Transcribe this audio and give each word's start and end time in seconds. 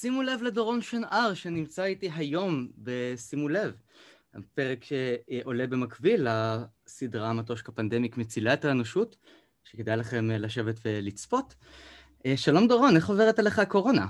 שימו 0.00 0.22
לב 0.22 0.42
לדורון 0.42 0.82
שנהר 0.82 1.34
שנמצא 1.34 1.84
איתי 1.84 2.10
היום 2.14 2.68
בשימו 2.78 3.48
לב. 3.48 3.72
הפרק 4.34 4.78
שעולה 4.84 5.66
במקביל 5.66 6.26
לסדרה 6.28 7.32
מטושק 7.32 7.68
הפנדמיק 7.68 8.16
מצילה 8.16 8.54
את 8.54 8.64
האנושות, 8.64 9.16
שכדאי 9.64 9.96
לכם 9.96 10.30
לשבת 10.30 10.80
ולצפות. 10.84 11.54
שלום 12.36 12.68
דורון, 12.68 12.96
איך 12.96 13.08
עוברת 13.08 13.38
עליך 13.38 13.58
הקורונה? 13.58 14.06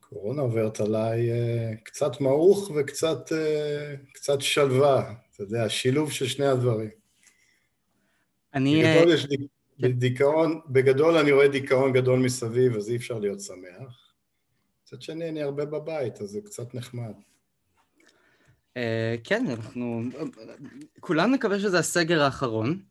קורונה 0.00 0.42
עוברת 0.42 0.80
עליי 0.80 1.30
uh, 1.30 1.76
קצת 1.82 2.20
מעוך 2.20 2.70
וקצת 2.76 3.32
uh, 4.28 4.40
שלווה, 4.40 5.14
אתה 5.34 5.42
יודע, 5.42 5.68
שילוב 5.68 6.12
של 6.12 6.26
שני 6.26 6.46
הדברים. 6.46 6.90
אני... 8.54 8.82
בגדול 8.82 9.14
יש. 9.14 9.26
כן. 9.80 9.92
דיכאון, 9.92 10.60
בגדול 10.68 11.16
אני 11.16 11.32
רואה 11.32 11.48
דיכאון 11.48 11.92
גדול 11.92 12.18
מסביב, 12.18 12.76
אז 12.76 12.90
אי 12.90 12.96
אפשר 12.96 13.18
להיות 13.18 13.40
שמח. 13.40 13.99
מצד 14.92 15.02
שני, 15.02 15.28
אני 15.28 15.42
הרבה 15.42 15.64
בבית, 15.64 16.20
אז 16.20 16.28
זה 16.28 16.40
קצת 16.44 16.74
נחמד. 16.74 17.14
Uh, 18.78 18.80
כן, 19.24 19.46
אנחנו... 19.46 20.02
כולנו 21.00 21.34
נקווה 21.34 21.60
שזה 21.60 21.78
הסגר 21.78 22.22
האחרון. 22.22 22.82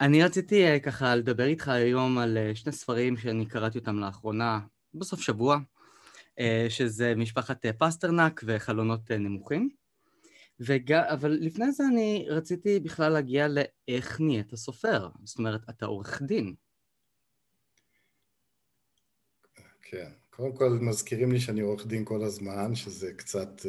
אני 0.00 0.24
רציתי 0.24 0.76
uh, 0.76 0.80
ככה 0.80 1.16
לדבר 1.16 1.44
איתך 1.44 1.68
היום 1.68 2.18
על 2.18 2.38
uh, 2.38 2.56
שני 2.56 2.72
ספרים 2.72 3.16
שאני 3.16 3.46
קראתי 3.46 3.78
אותם 3.78 3.98
לאחרונה, 3.98 4.60
בסוף 4.94 5.20
שבוע. 5.20 5.58
אה, 6.40 6.66
שזה 6.68 7.14
משפחת 7.16 7.66
אה, 7.66 7.72
פסטרנק 7.72 8.40
וחלונות 8.46 9.10
אה, 9.10 9.18
נמוכים. 9.18 9.68
וג... 10.60 10.92
אבל 10.92 11.30
לפני 11.30 11.72
זה 11.72 11.84
אני 11.92 12.26
רציתי 12.28 12.80
בכלל 12.80 13.12
להגיע 13.12 13.46
לאיך 13.48 14.20
נהיית 14.20 14.54
סופר. 14.54 15.08
זאת 15.24 15.38
אומרת, 15.38 15.60
אתה 15.70 15.86
עורך 15.86 16.22
דין. 16.22 16.54
כן. 19.82 20.12
קודם 20.36 20.52
כל 20.52 20.78
מזכירים 20.80 21.32
לי 21.32 21.40
שאני 21.40 21.60
עורך 21.60 21.86
דין 21.86 22.04
כל 22.04 22.22
הזמן, 22.22 22.74
שזה 22.74 23.12
קצת... 23.12 23.66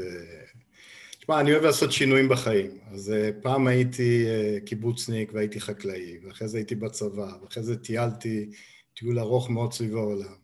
תשמע, 1.19 1.39
אני 1.39 1.51
אוהב 1.51 1.63
לעשות 1.63 1.91
שינויים 1.91 2.29
בחיים. 2.29 2.79
אז 2.91 3.13
פעם 3.41 3.67
הייתי 3.67 4.25
קיבוצניק 4.65 5.31
והייתי 5.33 5.59
חקלאי, 5.59 6.19
ואחרי 6.23 6.47
זה 6.47 6.57
הייתי 6.57 6.75
בצבא, 6.75 7.31
ואחרי 7.41 7.63
זה 7.63 7.77
טיילתי 7.77 8.49
טיול 8.93 9.19
ארוך 9.19 9.49
מאוד 9.49 9.73
סביב 9.73 9.95
העולם. 9.95 10.35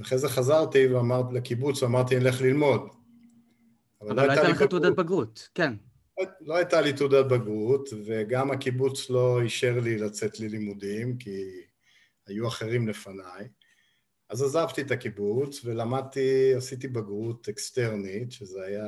אחרי 0.00 0.18
זה 0.18 0.28
חזרתי 0.28 0.86
ואמרתי 0.86 1.34
לקיבוץ, 1.34 1.82
ואמרתי, 1.82 2.16
אני 2.16 2.24
אלך 2.24 2.40
ללמוד. 2.40 2.80
אבל, 4.00 4.10
אבל 4.10 4.26
לא 4.26 4.32
הייתה 4.32 4.48
לך 4.48 4.62
תעודת 4.62 4.96
בגרות, 4.96 5.48
כן. 5.54 5.74
לא, 6.18 6.24
לא 6.40 6.56
הייתה 6.56 6.80
לי 6.80 6.92
תעודת 6.92 7.26
בגרות, 7.26 7.88
וגם 8.06 8.50
הקיבוץ 8.50 9.10
לא 9.10 9.42
אישר 9.42 9.80
לי 9.80 9.98
לצאת 9.98 10.40
ללימודים, 10.40 11.16
כי 11.16 11.42
היו 12.26 12.48
אחרים 12.48 12.88
לפניי. 12.88 13.48
אז 14.28 14.42
עזבתי 14.42 14.80
את 14.80 14.90
הקיבוץ 14.90 15.64
ולמדתי, 15.64 16.54
עשיתי 16.54 16.88
בגרות 16.88 17.48
אקסטרנית, 17.48 18.32
שזה 18.32 18.64
היה 18.64 18.84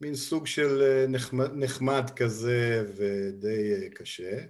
מין 0.00 0.14
סוג 0.14 0.46
של 0.46 0.82
אה, 0.82 1.06
נחמד, 1.06 1.50
נחמד 1.54 2.10
כזה 2.16 2.84
ודי 2.96 3.72
אה, 3.72 3.88
קשה. 3.94 4.40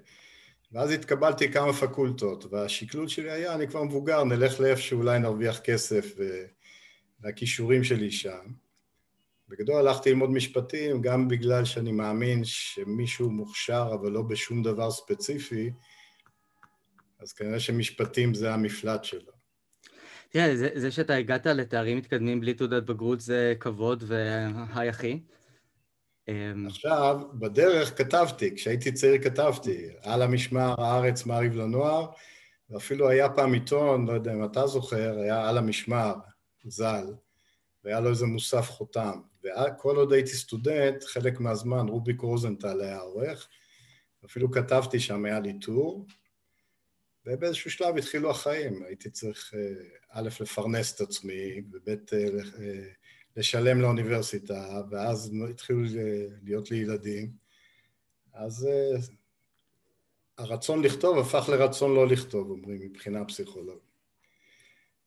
ואז 0.72 0.90
התקבלתי 0.90 1.52
כמה 1.52 1.72
פקולטות, 1.72 2.44
והשקלול 2.50 3.08
שלי 3.08 3.30
היה, 3.30 3.54
אני 3.54 3.68
כבר 3.68 3.82
מבוגר, 3.82 4.24
נלך 4.24 4.60
לאיפה 4.60 4.80
שאולי 4.80 5.18
נרוויח 5.18 5.58
כסף 5.58 6.14
והכישורים 7.20 7.84
שלי 7.84 8.10
שם. 8.10 8.52
בגדול 9.48 9.76
הלכתי 9.76 10.10
ללמוד 10.10 10.30
משפטים, 10.30 11.02
גם 11.02 11.28
בגלל 11.28 11.64
שאני 11.64 11.92
מאמין 11.92 12.44
שמישהו 12.44 13.30
מוכשר 13.30 13.90
אבל 13.94 14.10
לא 14.12 14.22
בשום 14.22 14.62
דבר 14.62 14.90
ספציפי, 14.90 15.70
אז 17.24 17.32
כנראה 17.32 17.60
שמשפטים 17.60 18.34
זה 18.34 18.54
המפלט 18.54 19.04
שלו. 19.04 19.32
תראה, 20.28 20.56
זה, 20.56 20.68
זה 20.74 20.90
שאתה 20.90 21.14
הגעת 21.14 21.46
לתארים 21.46 21.98
מתקדמים 21.98 22.40
בלי 22.40 22.54
תעודת 22.54 22.82
בגרות 22.82 23.20
זה 23.20 23.54
כבוד 23.60 24.04
והי 24.06 24.90
אחי. 24.90 25.20
אמ, 26.28 26.66
עכשיו, 26.66 27.20
בדרך 27.34 27.98
כתבתי, 27.98 28.54
כשהייתי 28.56 28.92
צעיר 28.92 29.22
כתבתי, 29.22 29.88
על 30.02 30.22
המשמר, 30.22 30.74
הארץ, 30.78 31.26
מעריב 31.26 31.56
לנוער, 31.56 32.06
ואפילו 32.70 33.08
היה 33.08 33.28
פעם 33.28 33.52
עיתון, 33.52 34.06
לא 34.06 34.12
יודע 34.12 34.32
אם 34.32 34.44
אתה 34.44 34.66
זוכר, 34.66 35.18
היה 35.18 35.48
על 35.48 35.58
המשמר, 35.58 36.14
ז"ל, 36.64 37.14
והיה 37.84 38.00
לו 38.00 38.10
איזה 38.10 38.26
מוסף 38.26 38.70
חותם. 38.70 39.20
וכל 39.44 39.96
עוד 39.96 40.12
הייתי 40.12 40.30
סטודנט, 40.30 41.04
חלק 41.04 41.40
מהזמן 41.40 41.88
רוביק 41.88 42.20
רוזנטל 42.20 42.80
היה 42.80 42.98
עורך, 42.98 43.48
אפילו 44.26 44.50
כתבתי 44.50 45.00
שם, 45.00 45.24
היה 45.24 45.40
לי 45.40 45.58
טור, 45.58 46.06
ובאיזשהו 47.26 47.70
שלב 47.70 47.96
התחילו 47.96 48.30
החיים, 48.30 48.82
הייתי 48.82 49.10
צריך 49.10 49.54
אה, 49.54 49.74
א', 50.10 50.28
לפרנס 50.40 50.94
את 50.94 51.00
עצמי, 51.00 51.62
וב', 51.72 51.88
אה, 51.88 52.88
לשלם 53.36 53.80
לאוניברסיטה, 53.80 54.82
ואז 54.90 55.32
התחילו 55.50 55.80
להיות 56.42 56.70
לי 56.70 56.76
ילדים. 56.76 57.30
אז 58.34 58.66
אה, 58.66 59.00
הרצון 60.38 60.84
לכתוב 60.84 61.18
הפך 61.18 61.48
לרצון 61.48 61.94
לא 61.94 62.08
לכתוב, 62.08 62.50
אומרים, 62.50 62.80
מבחינה 62.80 63.24
פסיכולוגית. 63.24 63.94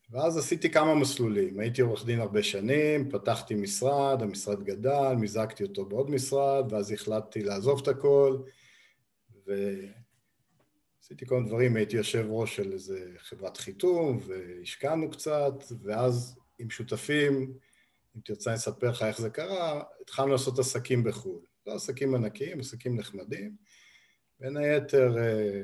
ואז 0.10 0.38
עשיתי 0.38 0.70
כמה 0.70 0.96
מסלולים. 0.96 1.60
הייתי 1.60 1.82
עורך 1.82 2.06
דין 2.06 2.20
הרבה 2.20 2.44
שנים, 2.44 3.10
פתחתי 3.10 3.56
משרד, 3.56 4.22
המשרד 4.22 4.64
גדל, 4.64 5.16
מיזגתי 5.20 5.64
אותו 5.64 5.86
בעוד 5.86 6.12
משרד, 6.12 6.74
ואז 6.74 6.92
החלטתי 6.92 7.44
לעזוב 7.44 7.82
את 7.82 7.88
הכל, 7.88 8.38
ועשיתי 11.08 11.26
כל 11.26 11.36
מיני 11.36 11.48
דברים, 11.48 11.76
הייתי 11.76 11.96
יושב 11.98 12.26
ראש 12.30 12.56
של 12.56 12.74
איזה 12.74 13.10
חברת 13.18 13.58
חיתום, 13.58 14.20
והשקענו 14.28 15.12
קצת, 15.12 15.54
ואז 15.84 16.40
עם 16.60 16.70
שותפים 16.70 17.54
אם 18.16 18.22
תרצה 18.26 18.50
אני 18.50 18.58
אספר 18.58 18.90
לך 18.90 19.04
איך 19.04 19.22
זה 19.22 19.30
קרה, 19.30 19.84
התחלנו 20.02 20.32
לעשות 20.32 20.60
עסקים 20.60 21.04
בחו"ל. 21.04 21.42
לא 21.68 21.76
עסקים 21.76 22.16
ענקיים, 22.16 22.60
עסקים 22.60 23.00
נחמדים. 23.00 23.56
בין 24.40 24.58
היתר 24.58 25.18
אה, 25.18 25.62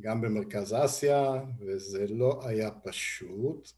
גם 0.00 0.20
במרכז 0.20 0.74
אסיה, 0.84 1.32
וזה 1.60 2.06
לא 2.08 2.40
היה 2.44 2.70
פשוט. 2.70 3.68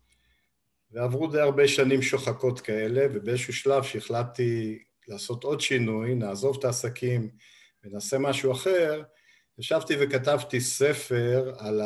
ועברו 0.91 1.27
די 1.27 1.41
הרבה 1.41 1.69
שנים 1.69 2.03
שוחקות 2.03 2.61
כאלה, 2.61 3.07
ובאיזשהו 3.15 3.53
שלב 3.53 3.83
שהחלטתי 3.83 4.83
לעשות 5.09 5.45
עוד 5.45 5.61
שינוי, 5.61 6.15
נעזוב 6.15 6.57
את 6.59 6.65
העסקים 6.65 7.31
ונעשה 7.85 8.19
משהו 8.19 8.53
אחר, 8.53 9.03
ישבתי 9.59 9.95
וכתבתי 10.01 10.61
ספר 10.61 11.55
על. 11.59 11.81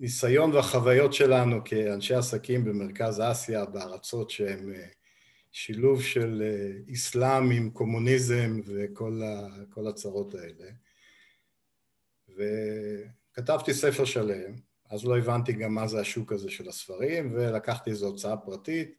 הניסיון 0.00 0.52
והחוויות 0.52 1.12
שלנו 1.12 1.64
כאנשי 1.64 2.14
עסקים 2.14 2.64
במרכז 2.64 3.20
אסיה, 3.20 3.64
בארצות 3.64 4.30
שהן 4.30 4.72
אה, 4.74 4.86
שילוב 5.52 6.02
של 6.02 6.42
אה, 6.44 6.92
אסלאם 6.94 7.50
עם 7.50 7.70
קומוניזם 7.70 8.60
וכל 8.66 9.86
הצרות 9.88 10.34
האלה. 10.34 10.70
וכתבתי 12.28 13.74
ספר 13.74 14.04
שלם, 14.04 14.54
אז 14.90 15.04
לא 15.04 15.18
הבנתי 15.18 15.52
גם 15.52 15.74
מה 15.74 15.86
זה 15.86 16.00
השוק 16.00 16.32
הזה 16.32 16.50
של 16.50 16.68
הספרים, 16.68 17.32
ולקחתי 17.34 17.90
איזו 17.90 18.06
הוצאה 18.06 18.36
פרטית, 18.36 18.96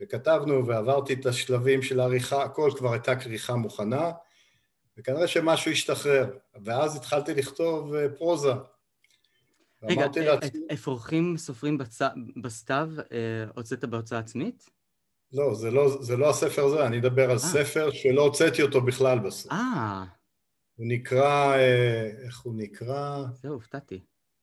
וכתבנו 0.00 0.66
ועברתי 0.66 1.12
את 1.12 1.26
השלבים 1.26 1.82
של 1.82 2.00
העריכה, 2.00 2.42
הכל 2.42 2.70
כבר 2.76 2.92
הייתה 2.92 3.16
כריכה 3.16 3.54
מוכנה, 3.54 4.10
וכנראה 4.98 5.26
שמשהו 5.26 5.70
השתחרר, 5.70 6.38
ואז 6.64 6.96
התחלתי 6.96 7.34
לכתוב 7.34 7.94
אה, 7.94 8.08
פרוזה. 8.08 8.52
רגע, 9.82 10.06
אה, 10.16 10.48
אפרוחים 10.72 11.36
סופרים 11.36 11.78
בסתיו, 12.42 12.90
אה, 13.12 13.44
הוצאת 13.54 13.84
בהוצאה 13.84 14.18
עצמית? 14.18 14.70
לא, 15.32 15.54
זה 15.54 15.70
לא, 15.70 16.02
זה 16.02 16.16
לא 16.16 16.30
הספר 16.30 16.64
הזה, 16.64 16.86
אני 16.86 16.98
אדבר 16.98 17.30
על 17.30 17.36
아. 17.36 17.40
אה. 17.40 17.48
ספר 17.48 17.90
שלא 17.90 18.22
הוצאתי 18.22 18.62
אותו 18.62 18.80
בכלל 18.80 19.18
בסוף. 19.18 19.52
אה. 19.52 20.04
הוא 20.74 20.86
נקרא, 20.88 21.56
איך 22.26 22.40
הוא 22.40 22.54
נקרא? 22.56 23.24
זהו, 23.42 23.52
הופתעתי. 23.52 24.00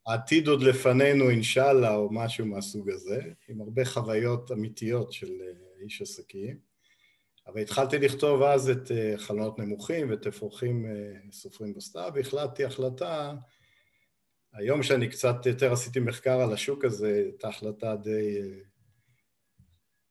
העתיד 0.07 0.47
עוד 0.47 0.63
לפנינו, 0.63 1.29
אינשאללה, 1.29 1.95
או 1.95 2.09
משהו 2.11 2.45
מהסוג 2.45 2.89
הזה, 2.89 3.21
עם 3.47 3.61
הרבה 3.61 3.85
חוויות 3.85 4.51
אמיתיות 4.51 5.11
של 5.11 5.31
איש 5.83 6.01
עסקים. 6.01 6.70
אבל 7.47 7.61
התחלתי 7.61 7.99
לכתוב 7.99 8.41
אז 8.41 8.69
את 8.69 8.91
חלונות 9.17 9.59
נמוכים 9.59 10.09
ואת 10.09 10.27
אפרוחים 10.27 10.85
סופרים 11.31 11.73
בסתיו, 11.73 12.11
והחלטתי 12.15 12.65
החלטה 12.65 13.33
היום 14.53 14.83
שאני 14.83 15.09
קצת 15.09 15.45
יותר 15.45 15.73
עשיתי 15.73 15.99
מחקר 15.99 16.41
על 16.41 16.53
השוק 16.53 16.85
הזה, 16.85 17.07
הייתה 17.07 17.47
החלטה 17.47 17.95
די, 17.95 18.41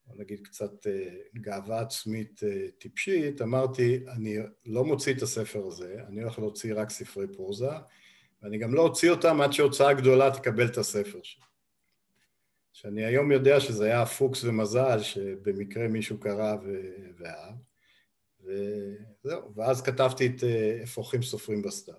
בוא 0.07 0.17
נגיד 0.17 0.41
קצת 0.47 0.87
אה, 0.87 1.17
גאווה 1.35 1.81
עצמית 1.81 2.41
אה, 2.43 2.67
טיפשית, 2.79 3.43
אמרתי, 3.43 4.05
אני 4.09 4.37
לא 4.67 4.85
מוציא 4.85 5.15
את 5.15 5.23
הספר 5.23 5.67
הזה, 5.67 5.97
אני 6.09 6.23
הולך 6.23 6.39
להוציא 6.39 6.75
רק 6.77 6.91
ספרי 6.91 7.27
פרוזה, 7.33 7.71
ואני 8.43 8.59
גם 8.59 8.75
לא 8.75 8.83
אוציא 8.83 9.11
אותם 9.11 9.41
עד 9.41 9.53
שהוצאה 9.53 9.95
גדולה 9.95 10.31
תקבל 10.31 10.67
את 10.67 10.79
הספר 10.79 11.19
שלי. 11.23 11.50
שאני 12.73 13.05
היום 13.05 13.33
יודע 13.33 13.61
שזה 13.61 13.85
היה 13.85 14.07
פוקס 14.07 14.45
ומזל, 14.45 15.03
שבמקרה 15.03 15.89
מישהו 15.89 16.21
קרא 16.21 16.57
ואהב, 17.19 17.55
וזהו, 18.41 19.55
ואז 19.55 19.83
כתבתי 19.83 20.27
את 20.27 20.45
אה, 20.45 20.81
אפרוחים 20.83 21.23
סופרים 21.23 21.63
בסתיו. 21.63 21.95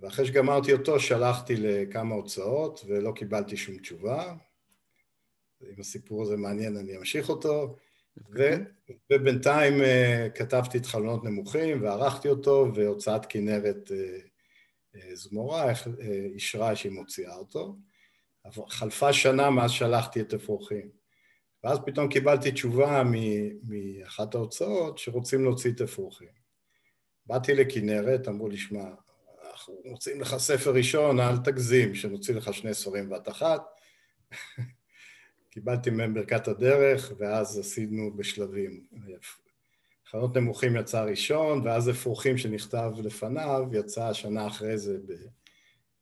ואחרי 0.00 0.26
שגמרתי 0.26 0.72
אותו 0.72 1.00
שלחתי 1.00 1.56
לכמה 1.56 2.14
הוצאות 2.14 2.84
ולא 2.88 3.12
קיבלתי 3.12 3.56
שום 3.56 3.78
תשובה. 3.78 4.34
אם 5.62 5.80
הסיפור 5.80 6.22
הזה 6.22 6.36
מעניין 6.36 6.76
אני 6.76 6.96
אמשיך 6.96 7.28
אותו. 7.28 7.76
ו, 8.34 8.54
ובינתיים 9.12 9.74
uh, 9.80 10.30
כתבתי 10.34 10.78
את 10.78 10.86
חלונות 10.86 11.24
נמוכים 11.24 11.82
וערכתי 11.82 12.28
אותו, 12.28 12.66
והוצאת 12.74 13.26
כנרת 13.26 13.90
uh, 13.90 14.96
uh, 14.96 15.14
זמורה 15.14 15.72
אישרה 16.34 16.76
שהיא 16.76 16.92
מוציאה 16.92 17.36
אותו. 17.36 17.76
חלפה 18.68 19.12
שנה 19.12 19.50
מאז 19.50 19.70
שלחתי 19.70 20.20
את 20.20 20.34
אפרוחים. 20.34 20.88
ואז 21.64 21.78
פתאום 21.86 22.08
קיבלתי 22.08 22.52
תשובה 22.52 23.02
מאחת 23.62 24.34
ההוצאות 24.34 24.98
שרוצים 24.98 25.44
להוציא 25.44 25.72
את 25.72 25.80
אפרוחים. 25.80 26.28
באתי 27.26 27.54
לכנרת, 27.54 28.28
אמרו 28.28 28.48
לי, 28.48 28.56
שמע, 28.56 28.84
אנחנו 29.50 29.74
מוצאים 29.84 30.20
לך 30.20 30.36
ספר 30.36 30.70
ראשון, 30.74 31.20
אל 31.20 31.36
תגזים, 31.36 31.94
שנוציא 31.94 32.34
לך 32.34 32.54
שני 32.54 32.74
ספרים 32.74 33.10
בת 33.10 33.28
אחת. 33.28 33.62
קיבלתי 35.50 35.90
מהם 35.90 36.14
ברכת 36.14 36.48
הדרך, 36.48 37.12
ואז 37.18 37.58
עשינו 37.58 38.16
בשלבים. 38.16 38.86
חנות 40.10 40.36
נמוכים 40.36 40.76
יצא 40.76 41.02
ראשון, 41.04 41.66
ואז 41.66 41.90
אפרוחים 41.90 42.38
שנכתב 42.38 42.92
לפניו 42.98 43.62
יצא 43.72 44.12
שנה 44.12 44.46
אחרי 44.46 44.78
זה 44.78 44.98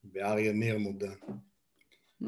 באריה 0.04 0.52
ניר 0.52 0.78
מודע. 0.78 1.12
Mm. 2.22 2.26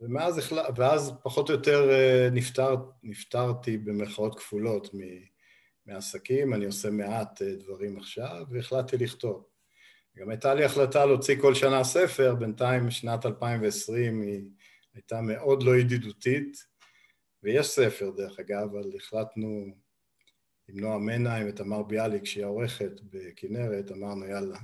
ומאז, 0.00 0.52
ואז 0.76 1.12
פחות 1.22 1.48
או 1.48 1.54
יותר 1.54 1.90
אה, 1.90 2.28
נפטר, 2.32 2.76
נפטרתי 3.02 3.78
במרכאות 3.78 4.38
כפולות 4.38 4.94
מעסקים, 5.86 6.54
אני 6.54 6.64
עושה 6.64 6.90
מעט 6.90 7.42
אה, 7.42 7.54
דברים 7.56 7.98
עכשיו, 7.98 8.44
והחלטתי 8.50 8.96
לכתוב. 8.96 9.44
גם 10.16 10.30
הייתה 10.30 10.54
לי 10.54 10.64
החלטה 10.64 11.06
להוציא 11.06 11.40
כל 11.40 11.54
שנה 11.54 11.84
ספר, 11.84 12.34
בינתיים 12.34 12.90
שנת 12.90 13.26
2020 13.26 14.22
היא 14.22 14.42
הייתה 14.94 15.20
מאוד 15.20 15.62
לא 15.62 15.76
ידידותית, 15.76 16.56
ויש 17.42 17.66
ספר 17.66 18.10
דרך 18.10 18.40
אגב, 18.40 18.68
אבל 18.72 18.90
החלטנו 18.96 19.66
עם 20.68 20.80
נועה 20.80 20.98
מנהיים 20.98 21.48
ותמר 21.48 21.82
ביאליק 21.82 22.24
שהיא 22.24 22.44
העורכת 22.44 22.92
בכנרת, 23.10 23.92
אמרנו 23.92 24.26
יאללה, 24.26 24.58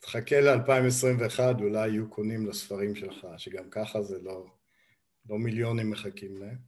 תחכה 0.00 0.40
ל-2021, 0.40 1.40
אולי 1.60 1.88
יהיו 1.88 2.10
קונים 2.10 2.46
לספרים 2.46 2.94
שלך, 2.94 3.26
שגם 3.36 3.70
ככה 3.70 4.02
זה 4.02 4.18
לא, 4.22 4.46
לא 5.28 5.38
מיליונים 5.38 5.90
מחכים 5.90 6.38
להם. 6.38 6.58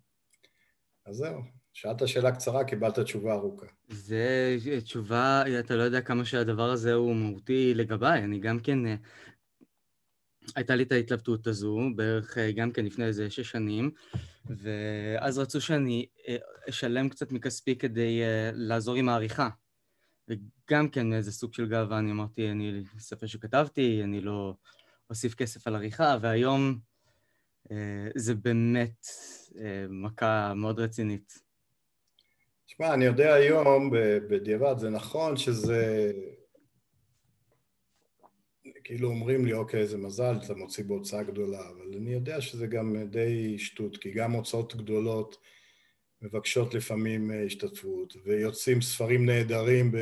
אז 1.06 1.17
זהו, 1.17 1.43
שאלת 1.73 2.09
שאלה 2.09 2.32
קצרה, 2.32 2.65
קיבלת 2.65 2.99
תשובה 2.99 3.32
ארוכה. 3.32 3.67
זה 3.88 4.56
תשובה, 4.85 5.43
אתה 5.61 5.77
לא 5.77 5.82
יודע 5.82 6.00
כמה 6.00 6.25
שהדבר 6.25 6.71
הזה 6.71 6.93
הוא 6.93 7.15
מהותי 7.15 7.75
לגביי, 7.75 8.25
אני 8.25 8.38
גם 8.38 8.61
כן... 8.61 8.87
אה, 8.87 8.94
הייתה 10.56 10.75
לי 10.75 10.83
את 10.83 10.93
ההתלבטות 10.93 11.47
הזו, 11.47 11.79
בערך 11.97 12.38
אה, 12.38 12.53
גם 12.53 12.73
כן 12.73 12.85
לפני 12.85 13.05
איזה 13.05 13.31
שש 13.31 13.50
שנים, 13.50 13.91
ואז 14.44 15.38
רצו 15.38 15.61
שאני 15.61 16.06
אה, 16.29 16.37
אשלם 16.69 17.09
קצת 17.09 17.33
מכספי 17.33 17.76
כדי 17.76 18.21
לעזור 18.53 18.94
עם 18.94 19.09
העריכה. 19.09 19.49
וגם 20.31 20.88
כן 20.88 21.12
איזה 21.12 21.32
סוג 21.32 21.55
של 21.55 21.69
גאווה, 21.69 21.99
אני 21.99 22.11
אמרתי, 22.11 22.50
אני 22.50 22.82
ספר 22.99 23.27
שכתבתי, 23.27 24.00
אני 24.05 24.21
לא 24.21 24.55
אוסיף 25.11 25.35
כסף 25.35 25.67
על 25.67 25.75
עריכה, 25.75 26.17
והיום 26.21 26.79
אה, 27.71 28.09
זה 28.15 28.35
באמת 28.35 29.06
אה, 29.59 29.87
מכה 29.88 30.55
מאוד 30.55 30.81
רצינית. 30.81 31.50
תשמע, 32.67 32.94
אני 32.94 33.05
יודע 33.05 33.35
היום, 33.35 33.91
בדיעבד, 34.31 34.75
זה 34.79 34.91
נכון 34.91 35.37
שזה... 35.37 36.12
כאילו 38.85 39.09
אומרים 39.09 39.44
לי, 39.44 39.53
אוקיי, 39.53 39.87
זה 39.87 39.99
מזל, 39.99 40.37
אתה 40.44 40.55
מוציא 40.55 40.85
בהוצאה 40.85 41.23
גדולה, 41.23 41.69
אבל 41.69 41.97
אני 41.97 42.12
יודע 42.12 42.41
שזה 42.41 42.67
גם 42.67 42.97
די 43.11 43.59
שטות, 43.59 43.97
כי 43.97 44.11
גם 44.11 44.33
הוצאות 44.33 44.76
גדולות 44.76 45.37
מבקשות 46.23 46.75
לפעמים 46.75 47.31
אה, 47.31 47.45
השתתפות, 47.45 48.17
ויוצאים 48.25 48.81
ספרים 48.81 49.27
נהדרים 49.27 49.93
ב... 49.93 49.97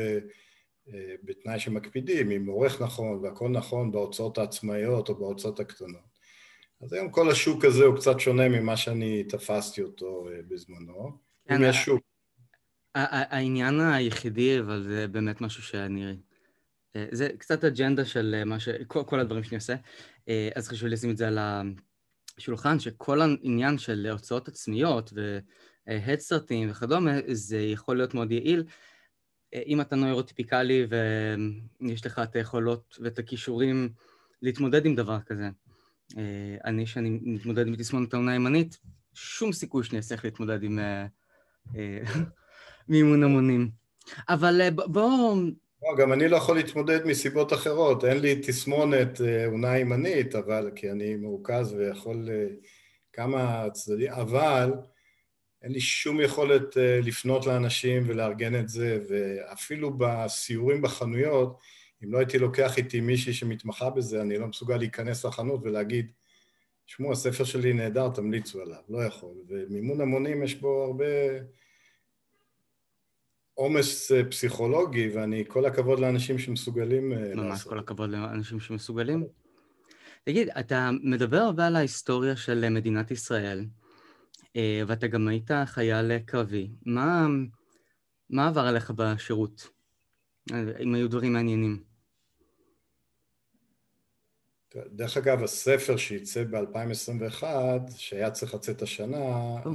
אה, 0.93 1.15
בתנאי 1.23 1.59
שמקפידים, 1.59 2.29
עם 2.29 2.45
עורך 2.45 2.81
נכון 2.81 3.19
והכל 3.23 3.49
נכון 3.49 3.91
בהוצאות 3.91 4.37
העצמאיות 4.37 5.09
או 5.09 5.15
בהוצאות 5.15 5.59
הקטנות. 5.59 6.19
אז 6.81 6.93
היום 6.93 7.11
כל 7.11 7.31
השוק 7.31 7.65
הזה 7.65 7.83
הוא 7.83 7.95
קצת 7.95 8.19
שונה 8.19 8.49
ממה 8.49 8.77
שאני 8.77 9.23
תפסתי 9.23 9.81
אותו 9.81 10.27
אה, 10.31 10.39
בזמנו. 10.47 11.17
כן, 11.47 11.61
יש 11.63 11.75
שוק. 11.75 12.01
העניין 12.95 13.79
היחידי, 13.79 14.59
אבל 14.59 14.83
זה 14.83 15.07
באמת 15.07 15.41
משהו 15.41 15.63
שאני... 15.63 16.15
זה 17.11 17.29
קצת 17.37 17.63
אג'נדה 17.63 18.05
של 18.05 18.43
מה 18.45 18.59
ש... 18.59 18.69
כל, 18.87 19.03
כל 19.03 19.19
הדברים 19.19 19.43
שאני 19.43 19.55
עושה, 19.55 19.75
אז 20.55 20.67
חשוב 20.67 20.87
לי 20.87 20.93
לשים 20.93 21.09
את 21.09 21.17
זה 21.17 21.27
על 21.27 21.39
השולחן, 22.37 22.79
שכל 22.79 23.21
העניין 23.21 23.77
של 23.77 24.07
הוצאות 24.11 24.47
עצמיות 24.47 25.13
ו... 25.15 25.39
הדסטרטים 25.89 26.71
וכדומה, 26.71 27.11
זה 27.27 27.59
יכול 27.59 27.97
להיות 27.97 28.13
מאוד 28.13 28.31
יעיל. 28.31 28.63
אם 29.65 29.81
אתה 29.81 29.95
נוירוטיפיקלי 29.95 30.87
ויש 31.81 32.05
לך 32.05 32.19
את 32.23 32.35
היכולות 32.35 32.97
ואת 33.01 33.19
הכישורים 33.19 33.89
להתמודד 34.41 34.85
עם 34.85 34.95
דבר 34.95 35.19
כזה. 35.25 35.49
אני, 36.65 36.85
שאני 36.85 37.19
מתמודד 37.21 37.67
עם 37.67 37.75
תסמונת 37.75 38.13
העונה 38.13 38.31
הימנית, 38.31 38.77
שום 39.13 39.53
סיכוי 39.53 39.83
שאני 39.83 39.99
אצליח 39.99 40.25
להתמודד 40.25 40.63
עם 40.63 40.79
אה, 40.79 41.05
אה, 41.75 41.99
מימון 42.89 43.23
המונים. 43.23 43.69
אבל 44.29 44.61
אה, 44.61 44.71
בואו... 44.71 45.35
לא, 45.81 45.97
גם 45.97 46.13
אני 46.13 46.27
לא 46.27 46.37
יכול 46.37 46.55
להתמודד 46.55 47.05
מסיבות 47.05 47.53
אחרות. 47.53 48.05
אין 48.05 48.19
לי 48.19 48.35
תסמונת 48.35 49.21
עונה 49.47 49.77
ימנית, 49.77 50.35
אבל 50.35 50.71
כי 50.75 50.91
אני 50.91 51.15
מרוכז 51.15 51.73
ויכול 51.73 52.29
כמה 53.13 53.69
צדדים, 53.73 54.11
אבל 54.11 54.71
אין 55.63 55.71
לי 55.71 55.79
שום 55.79 56.21
יכולת 56.21 56.77
אה, 56.77 56.99
לפנות 57.03 57.45
לאנשים 57.45 58.03
ולארגן 58.07 58.59
את 58.59 58.69
זה, 58.69 58.99
ואפילו 59.09 59.97
בסיורים 59.97 60.81
בחנויות, 60.81 61.57
אם 62.03 62.13
לא 62.13 62.17
הייתי 62.17 62.39
לוקח 62.39 62.77
איתי 62.77 63.01
מישהי 63.01 63.33
שמתמחה 63.33 63.89
בזה, 63.89 64.21
אני 64.21 64.37
לא 64.37 64.47
מסוגל 64.47 64.77
להיכנס 64.77 65.25
לחנות 65.25 65.59
ולהגיד, 65.63 66.11
שמעו, 66.85 67.11
הספר 67.11 67.43
שלי 67.43 67.73
נהדר, 67.73 68.09
תמליצו 68.09 68.61
עליו, 68.61 68.81
לא 68.89 69.03
יכול. 69.03 69.35
ומימון 69.47 70.01
המונים 70.01 70.43
יש 70.43 70.55
בו 70.55 70.83
הרבה 70.83 71.05
עומס 73.53 74.11
אה, 74.11 74.23
פסיכולוגי, 74.23 75.09
ואני, 75.13 75.43
כל 75.47 75.65
הכבוד 75.65 75.99
לאנשים 75.99 76.39
שמסוגלים 76.39 77.13
אה, 77.13 77.17
ממש 77.17 77.49
לעשות. 77.49 77.69
כל 77.69 77.79
הכבוד 77.79 78.09
לאנשים 78.09 78.59
שמסוגלים. 78.59 79.27
תגיד, 80.23 80.49
אתה 80.59 80.89
מדבר 81.03 81.37
הרבה 81.37 81.67
על 81.67 81.75
ההיסטוריה 81.75 82.35
של 82.35 82.69
מדינת 82.69 83.11
ישראל. 83.11 83.65
אה, 84.59 84.81
ואתה 84.87 85.07
גם 85.07 85.27
היית 85.27 85.51
חייל 85.65 86.19
קרבי. 86.19 86.69
מה, 86.85 87.27
מה 88.29 88.47
עבר 88.47 88.61
עליך 88.61 88.91
בשירות? 88.91 89.69
אם 90.79 90.95
היו 90.95 91.09
דברים 91.09 91.33
מעניינים. 91.33 91.83
דרך 94.75 95.17
אגב, 95.17 95.43
הספר 95.43 95.97
שייצא 95.97 96.43
ב-2021, 96.43 97.43
שהיה 97.97 98.31
צריך 98.31 98.53
לצאת 98.53 98.81
השנה, 98.81 99.17
oh. 99.63 99.69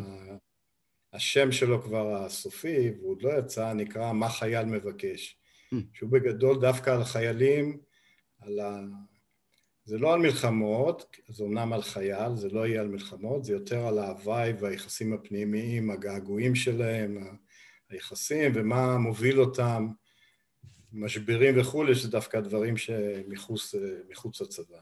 השם 1.13 1.53
שלו 1.53 1.83
כבר 1.83 2.17
הסופי, 2.17 2.91
והוא 2.99 3.11
עוד 3.11 3.23
לא 3.23 3.39
יצא, 3.39 3.73
נקרא 3.73 4.13
מה 4.13 4.29
חייל 4.29 4.65
מבקש. 4.65 5.39
Mm. 5.75 5.77
שהוא 5.93 6.11
בגדול 6.11 6.61
דווקא 6.61 6.91
על 6.91 7.05
חיילים, 7.05 7.79
על 8.41 8.61
ה... 8.61 8.81
זה 9.85 9.99
לא 9.99 10.15
על 10.15 10.21
מלחמות, 10.21 11.17
זה 11.29 11.45
אומנם 11.45 11.73
על 11.73 11.83
חייל, 11.83 12.37
זה 12.37 12.49
לא 12.49 12.67
יהיה 12.67 12.81
על 12.81 12.89
מלחמות, 12.89 13.45
זה 13.45 13.53
יותר 13.53 13.87
על 13.87 13.99
ההוואי 13.99 14.53
והיחסים 14.61 15.13
הפנימיים, 15.13 15.91
הגעגועים 15.91 16.55
שלהם, 16.55 17.37
היחסים 17.91 18.53
ומה 18.55 18.99
מוביל 18.99 19.41
אותם, 19.41 19.89
משברים 20.93 21.61
וכולי, 21.61 21.95
שזה 21.95 22.11
דווקא 22.11 22.41
דברים 22.41 22.77
שמחוץ 22.77 23.75
לצבא. 24.41 24.79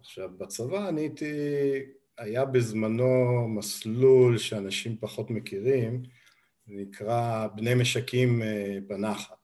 עכשיו, 0.00 0.30
בצבא 0.38 0.88
אני 0.88 1.00
הייתי, 1.00 1.32
היה 2.18 2.44
בזמנו 2.44 3.48
מסלול 3.48 4.38
שאנשים 4.38 4.96
פחות 5.00 5.30
מכירים, 5.30 6.02
נקרא 6.66 7.46
בני 7.54 7.74
משקים 7.74 8.42
אה, 8.42 8.78
בנחל. 8.86 9.34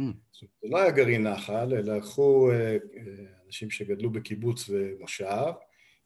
Mm. 0.00 0.04
זה 0.40 0.68
לא 0.68 0.78
היה 0.78 0.90
גרעין 0.90 1.26
נחל, 1.26 1.74
אלא 1.74 1.96
לקחו 1.96 2.50
אה, 2.50 2.56
אה, 2.56 3.35
אנשים 3.46 3.70
שגדלו 3.70 4.10
בקיבוץ 4.10 4.68
ומושב, 4.68 5.52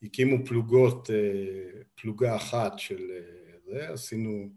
הקימו 0.02 0.46
פלוגות, 0.46 1.10
אה, 1.10 1.80
פלוגה 1.94 2.36
אחת 2.36 2.78
של 2.78 3.10
זה, 3.66 3.88
עשינו 3.88 4.48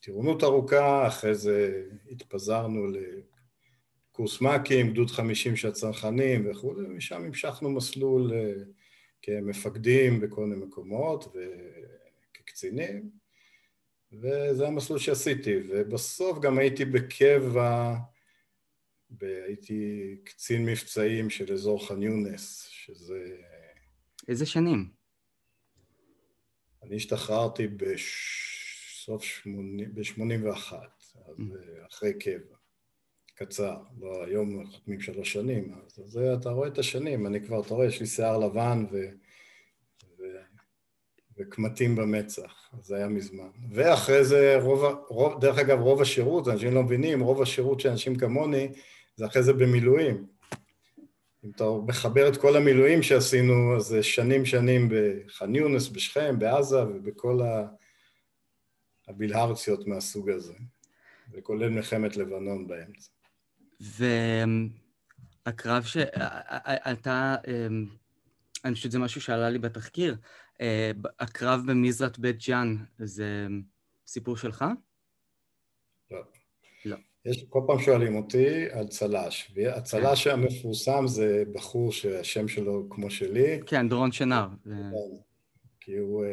טירונות 0.00 0.44
ארוכה, 0.44 1.06
אחרי 1.06 1.34
זה 1.34 1.84
התפזרנו 2.10 2.86
לקורס 4.12 4.40
מ"כים, 4.40 4.90
גדוד 4.90 5.10
חמישים 5.10 5.56
של 5.56 5.68
הצנחנים 5.68 6.50
וכולי, 6.50 6.86
ומשם 6.86 7.24
המשכנו 7.24 7.70
מסלול 7.70 8.32
כמפקדים 9.22 10.20
בכל 10.20 10.46
מיני 10.46 10.64
מקומות 10.66 11.36
וכקצינים, 12.32 13.10
וזה 14.12 14.66
המסלול 14.66 14.98
שעשיתי, 14.98 15.56
ובסוף 15.68 16.38
גם 16.38 16.58
הייתי 16.58 16.84
בקבע 16.84 17.94
הייתי 19.20 20.16
קצין 20.24 20.66
מבצעים 20.66 21.30
של 21.30 21.52
אזור 21.52 21.88
ח'אן 21.88 22.02
יונס, 22.02 22.68
שזה... 22.70 23.36
איזה 24.28 24.46
שנים? 24.46 24.90
אני 26.82 26.96
השתחררתי 26.96 27.68
בסוף 27.68 29.22
שמונים, 29.22 29.94
ב-81, 29.94 30.72
אז 30.74 31.14
mm. 31.38 31.42
אחרי 31.86 32.18
קבע. 32.18 32.56
קצר, 33.34 33.76
לא 34.00 34.24
היום 34.24 34.66
חותמים 34.66 35.00
שלוש 35.00 35.32
שנים, 35.32 35.74
אז 35.86 36.02
זה, 36.04 36.34
אתה 36.34 36.50
רואה 36.50 36.68
את 36.68 36.78
השנים, 36.78 37.26
אני 37.26 37.46
כבר, 37.46 37.60
אתה 37.60 37.74
רואה, 37.74 37.86
יש 37.86 38.00
לי 38.00 38.06
שיער 38.06 38.38
לבן 38.38 38.84
ו... 38.92 38.96
ו... 40.18 40.22
וקמטים 41.38 41.96
במצח, 41.96 42.70
אז 42.78 42.84
זה 42.86 42.96
היה 42.96 43.08
מזמן. 43.08 43.48
ואחרי 43.70 44.24
זה, 44.24 44.56
רוב, 44.62 45.04
רוב, 45.08 45.40
דרך 45.40 45.58
אגב, 45.58 45.80
רוב 45.80 46.00
השירות, 46.00 46.48
אנשים 46.48 46.74
לא 46.74 46.82
מבינים, 46.82 47.20
רוב 47.20 47.42
השירות 47.42 47.80
של 47.80 47.88
אנשים 47.88 48.16
כמוני, 48.16 48.68
זה 49.18 49.26
אחרי 49.26 49.42
זה 49.42 49.52
במילואים. 49.52 50.26
אם 51.44 51.50
אתה 51.50 51.64
מחבר 51.86 52.28
את 52.28 52.36
כל 52.36 52.56
המילואים 52.56 53.02
שעשינו, 53.02 53.76
אז 53.76 53.82
זה 53.82 54.02
שנים 54.02 54.44
שנים 54.44 54.88
בח'אן 54.90 55.54
יונס, 55.54 55.88
בשכם, 55.88 56.38
בעזה 56.38 56.82
ובכל 56.82 57.40
הבלהרציות 59.08 59.86
מהסוג 59.86 60.30
הזה, 60.30 60.54
וכולל 61.32 61.68
מלחמת 61.68 62.16
לבנון 62.16 62.68
באמצע. 62.68 63.10
והקרב 65.46 65.82
שאתה, 65.82 67.36
אני 68.64 68.74
חושבת 68.74 68.90
שזה 68.90 68.98
משהו 68.98 69.20
שעלה 69.20 69.50
לי 69.50 69.58
בתחקיר, 69.58 70.16
הקרב 71.20 71.60
במזרת 71.66 72.18
בית 72.18 72.36
ג'אן, 72.46 72.76
זה 72.98 73.46
סיפור 74.06 74.36
שלך? 74.36 74.64
לא. 76.10 76.22
לא. 77.28 77.32
יש, 77.32 77.44
כל 77.48 77.60
פעם 77.66 77.78
שואלים 77.78 78.16
אותי 78.16 78.70
על 78.70 78.88
צל"ש, 78.88 79.52
והצל"ש 79.54 80.28
כן. 80.28 80.30
המפורסם 80.30 81.06
זה 81.06 81.42
בחור 81.52 81.92
שהשם 81.92 82.48
שלו 82.48 82.86
כמו 82.90 83.10
שלי. 83.10 83.60
כן, 83.66 83.88
דורון 83.88 84.12
שנר. 84.12 84.48
כי 85.80 85.96
הוא, 85.96 86.24
אה, 86.24 86.30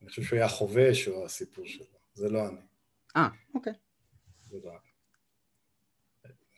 אני 0.00 0.08
חושב 0.08 0.22
שהוא 0.22 0.36
היה 0.36 0.48
חובש 0.48 1.08
או 1.08 1.24
הסיפור 1.24 1.66
שלו, 1.66 1.84
זה 2.14 2.28
לא 2.28 2.48
אני. 2.48 2.60
אה, 3.16 3.28
אוקיי. 3.54 3.72
זה 4.50 4.56
לא 4.64 4.70
אני. 4.70 4.90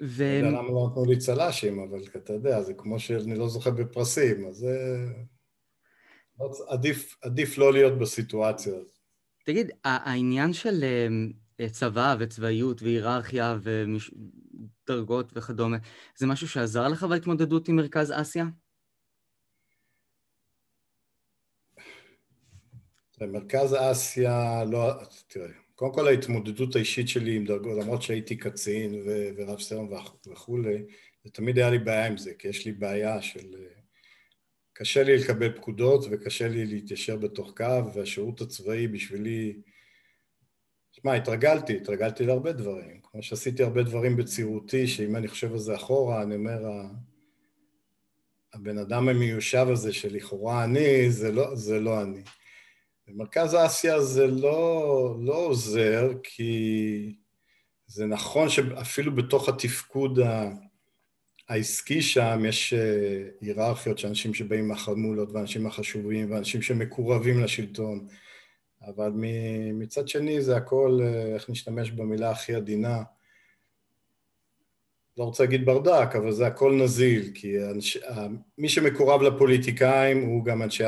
ו... 0.04 0.24
אני 0.24 0.36
יודע 0.36 0.58
למה 0.58 0.68
לא 0.68 0.88
נתנו 0.90 1.04
לי 1.04 1.18
צל"שים, 1.18 1.80
אבל 1.80 1.98
אתה 2.16 2.32
יודע, 2.32 2.62
זה 2.62 2.74
כמו 2.74 2.98
שאני 3.00 3.34
לא 3.34 3.48
זוכה 3.48 3.70
בפרסים, 3.70 4.46
אז 4.46 4.54
זה... 4.54 5.06
עדיף, 6.68 7.16
עדיף 7.22 7.58
לא 7.58 7.72
להיות 7.72 7.98
בסיטואציה 7.98 8.72
הזאת. 8.72 8.98
תגיד, 9.44 9.70
העניין 9.84 10.52
של 10.52 10.84
אה, 10.84 11.08
צבא 11.70 12.16
וצבאיות 12.18 12.82
והיררכיה 12.82 13.58
ודרגות 14.86 15.32
וכדומה, 15.36 15.76
זה 16.16 16.26
משהו 16.26 16.48
שעזר 16.48 16.88
לך 16.88 17.02
בהתמודדות 17.02 17.68
עם 17.68 17.76
מרכז 17.76 18.12
אסיה? 18.16 18.44
מרכז 23.20 23.76
אסיה, 23.78 24.64
לא, 24.64 24.92
תראה, 25.28 25.48
קודם 25.74 25.94
כל 25.94 26.06
ההתמודדות 26.06 26.76
האישית 26.76 27.08
שלי 27.08 27.36
עם 27.36 27.44
דרגות, 27.44 27.78
למרות 27.82 28.02
שהייתי 28.02 28.36
קצין 28.36 28.94
ו- 28.94 29.28
ורב 29.36 29.60
סרן 29.60 29.86
וכולי, 30.32 30.84
זה 31.24 31.30
תמיד 31.30 31.58
היה 31.58 31.70
לי 31.70 31.78
בעיה 31.78 32.06
עם 32.06 32.16
זה, 32.16 32.34
כי 32.38 32.48
יש 32.48 32.66
לי 32.66 32.72
בעיה 32.72 33.22
של... 33.22 33.54
קשה 34.72 35.02
לי 35.02 35.16
לקבל 35.16 35.56
פקודות 35.56 36.04
וקשה 36.10 36.48
לי 36.48 36.66
להתיישר 36.66 37.16
בתוך 37.16 37.54
קו, 37.56 37.94
והשירות 37.94 38.40
הצבאי 38.40 38.88
בשבילי... 38.88 39.60
שמע, 40.92 41.14
התרגלתי, 41.14 41.76
התרגלתי 41.76 42.26
להרבה 42.26 42.52
דברים. 42.52 43.00
כמו 43.02 43.22
שעשיתי 43.22 43.62
הרבה 43.62 43.82
דברים 43.82 44.16
בצעירותי, 44.16 44.86
שאם 44.86 45.16
אני 45.16 45.28
חושב 45.28 45.52
על 45.52 45.58
זה 45.58 45.74
אחורה, 45.74 46.22
אני 46.22 46.34
אומר, 46.34 46.58
הבן 48.54 48.78
אדם 48.78 49.08
המיושב 49.08 49.66
הזה 49.70 49.92
שלכאורה 49.92 50.64
אני, 50.64 51.10
זה 51.10 51.32
לא, 51.32 51.54
זה 51.54 51.80
לא 51.80 52.02
אני. 52.02 52.22
במרכז 53.08 53.56
אסיה 53.66 54.00
זה 54.00 54.26
לא, 54.26 55.16
לא 55.20 55.34
עוזר, 55.34 56.10
כי 56.22 57.14
זה 57.86 58.06
נכון 58.06 58.48
שאפילו 58.48 59.14
בתוך 59.14 59.48
התפקוד 59.48 60.18
העסקי 61.48 62.02
שם 62.02 62.42
יש 62.48 62.74
אה, 62.74 63.22
היררכיות 63.40 63.98
של 63.98 64.08
אנשים 64.08 64.34
שבאים 64.34 64.68
מהחמולות 64.68 65.32
ואנשים 65.32 65.66
החשובים 65.66 66.32
ואנשים 66.32 66.62
שמקורבים 66.62 67.42
לשלטון, 67.42 68.06
אבל 68.86 69.12
מצד 69.74 70.08
שני 70.08 70.42
זה 70.42 70.56
הכל, 70.56 70.98
אה, 71.02 71.34
איך 71.34 71.50
נשתמש 71.50 71.90
במילה 71.90 72.30
הכי 72.30 72.54
עדינה, 72.54 73.02
לא 75.16 75.24
רוצה 75.24 75.42
להגיד 75.42 75.66
ברדק, 75.66 76.16
אבל 76.16 76.32
זה 76.32 76.46
הכל 76.46 76.72
נזיל, 76.72 77.30
כי 77.34 77.64
אנש, 77.64 77.98
מי 78.58 78.68
שמקורב 78.68 79.22
לפוליטיקאים 79.22 80.22
הוא 80.22 80.44
גם 80.44 80.62
אנשי 80.62 80.84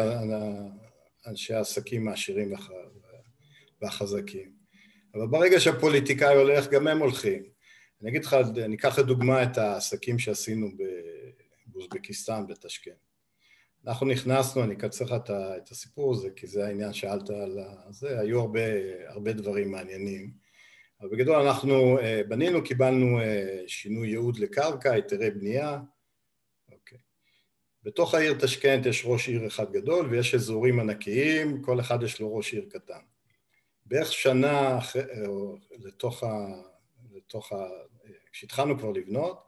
אנשי 1.27 1.55
העסקים 1.55 2.09
העשירים 2.09 2.53
והחזקים. 3.83 4.53
אבל 5.15 5.27
ברגע 5.27 5.61
שהפוליטיקאי 5.61 6.37
הולך, 6.37 6.69
גם 6.69 6.87
הם 6.87 6.99
הולכים. 6.99 7.43
אני 8.03 8.11
אגיד 8.11 8.25
לך, 8.25 8.37
אני 8.65 8.77
אקח 8.77 8.99
לדוגמה 8.99 9.43
את 9.43 9.59
העסקים 9.59 10.19
שעשינו 10.19 10.69
באוזבקיסטן, 11.67 12.47
בטשקן. 12.49 12.91
אנחנו 13.87 14.07
נכנסנו, 14.07 14.65
אני 14.65 14.75
אקצר 14.75 15.05
לך 15.05 15.15
את 15.33 15.71
הסיפור 15.71 16.13
הזה, 16.13 16.31
כי 16.31 16.47
זה 16.47 16.67
העניין, 16.67 16.93
שאלת 16.93 17.31
על 17.31 17.59
זה, 17.91 18.21
היו 18.21 18.41
הרבה, 18.41 18.61
הרבה 19.09 19.33
דברים 19.33 19.71
מעניינים. 19.71 20.31
אבל 21.01 21.09
בגדול 21.09 21.37
אנחנו 21.37 21.99
אה, 21.99 22.21
בנינו, 22.29 22.65
קיבלנו 22.65 23.21
אה, 23.21 23.63
שינוי 23.67 24.09
ייעוד 24.09 24.39
לקרקע, 24.39 24.93
היתרי 24.93 25.31
בנייה, 25.31 25.81
בתוך 27.85 28.15
העיר 28.15 28.35
תשכנת 28.41 28.87
יש 28.87 29.03
ראש 29.07 29.29
עיר 29.29 29.47
אחד 29.47 29.73
גדול 29.73 30.07
ויש 30.07 30.35
אזורים 30.35 30.81
ענקיים, 30.81 31.63
כל 31.63 31.81
אחד 31.81 32.03
יש 32.03 32.21
לו 32.21 32.37
ראש 32.37 32.53
עיר 32.53 32.67
קטן. 32.71 33.01
בערך 33.87 34.13
שנה 34.13 34.79
אחרי, 34.79 35.03
לתוך 35.79 36.23
ה... 36.23 36.47
לתוך 37.13 37.53
ה... 37.53 37.69
כשהתחלנו 38.33 38.79
כבר 38.79 38.91
לבנות, 38.91 39.44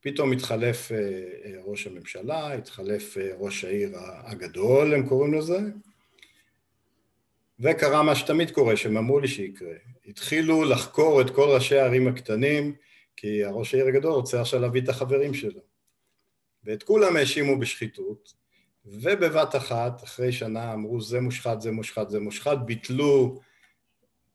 פתאום 0.00 0.32
התחלף 0.32 0.92
אה, 0.92 0.98
אה, 1.44 1.52
ראש 1.64 1.86
הממשלה, 1.86 2.52
התחלף 2.52 3.18
אה, 3.18 3.30
ראש 3.38 3.64
העיר 3.64 3.90
הגדול, 4.24 4.94
הם 4.94 5.08
קוראים 5.08 5.34
לזה, 5.34 5.58
וקרה 7.60 8.02
מה 8.02 8.14
שתמיד 8.14 8.50
קורה, 8.50 8.76
שהם 8.76 8.96
אמרו 8.96 9.20
לי 9.20 9.28
שיקרה. 9.28 9.74
התחילו 10.06 10.64
לחקור 10.64 11.20
את 11.20 11.30
כל 11.30 11.48
ראשי 11.48 11.78
הערים 11.78 12.08
הקטנים, 12.08 12.74
כי 13.16 13.44
הראש 13.44 13.74
העיר 13.74 13.86
הגדול 13.86 14.12
רוצה 14.12 14.40
עכשיו 14.40 14.60
להביא 14.60 14.80
את 14.80 14.88
החברים 14.88 15.34
שלו. 15.34 15.60
ואת 16.64 16.82
כולם 16.82 17.16
האשימו 17.16 17.58
בשחיתות, 17.58 18.34
ובבת 18.84 19.56
אחת, 19.56 20.04
אחרי 20.04 20.32
שנה, 20.32 20.74
אמרו 20.74 21.00
זה 21.00 21.20
מושחת, 21.20 21.60
זה 21.60 21.72
מושחת, 21.72 22.10
זה 22.10 22.20
מושחת, 22.20 22.58
ביטלו, 22.58 23.40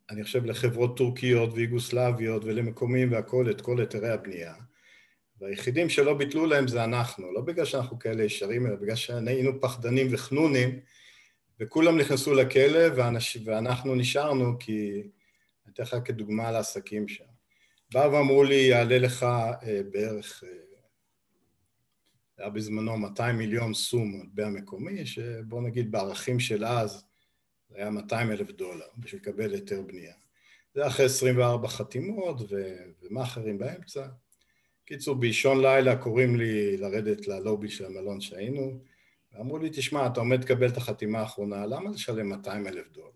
אני 0.09 0.23
חושב, 0.23 0.45
לחברות 0.45 0.97
טורקיות 0.97 1.49
ויוגוסלביות 1.53 2.45
ולמקומים 2.45 3.11
והכול, 3.11 3.51
את 3.51 3.61
כל 3.61 3.79
היתרי 3.79 4.09
הבנייה. 4.09 4.53
והיחידים 5.41 5.89
שלא 5.89 6.13
ביטלו 6.13 6.45
להם 6.45 6.67
זה 6.67 6.83
אנחנו, 6.83 7.31
לא 7.31 7.41
בגלל 7.41 7.65
שאנחנו 7.65 7.99
כאלה 7.99 8.23
ישרים, 8.23 8.67
אלא 8.67 8.75
בגלל 8.75 8.95
שהיינו 8.95 9.61
פחדנים 9.61 10.07
וחנונים, 10.11 10.79
וכולם 11.59 11.97
נכנסו 11.97 12.33
לכלא 12.33 12.95
ואנש, 12.95 13.37
ואנחנו 13.45 13.95
נשארנו 13.95 14.59
כי, 14.59 15.03
אני 15.65 15.73
אתן 15.73 15.83
לך 15.83 15.95
כדוגמה 16.05 16.51
לעסקים 16.51 17.07
שם. 17.07 17.23
באו 17.93 18.11
ואמרו 18.11 18.43
לי, 18.43 18.55
יעלה 18.55 18.97
לך 18.97 19.23
אה, 19.23 19.81
בערך 19.91 20.43
אה, 20.43 20.49
היה 22.37 22.49
בזמנו 22.49 22.97
200 22.97 23.37
מיליון 23.37 23.73
סום 23.73 24.21
מטבע 24.21 24.49
מקומי, 24.49 25.05
שבוא 25.05 25.61
נגיד 25.61 25.91
בערכים 25.91 26.39
של 26.39 26.65
אז 26.65 27.05
זה 27.69 27.77
היה 27.77 27.89
200 27.89 28.31
אלף 28.31 28.51
דולר 28.51 28.85
בשביל 28.97 29.21
לקבל 29.21 29.53
היתר 29.53 29.81
בנייה. 29.81 30.13
זה 30.75 30.87
אחרי 30.87 31.05
24 31.05 31.67
חתימות 31.67 32.37
ומאכערים 33.01 33.57
באמצע. 33.57 34.07
קיצור, 34.85 35.15
באישון 35.15 35.61
לילה 35.61 35.95
קוראים 35.95 36.35
לי 36.35 36.77
לרדת 36.77 37.27
ללובי 37.27 37.69
של 37.69 37.85
המלון 37.85 38.21
שהיינו, 38.21 38.79
ואמרו 39.33 39.57
לי, 39.57 39.69
תשמע, 39.69 40.07
אתה 40.07 40.19
עומד 40.19 40.43
לקבל 40.43 40.67
את 40.67 40.77
החתימה 40.77 41.19
האחרונה, 41.19 41.65
למה 41.65 41.89
לשלם 41.89 42.29
200 42.29 42.67
אלף 42.67 42.91
דולר? 42.91 43.11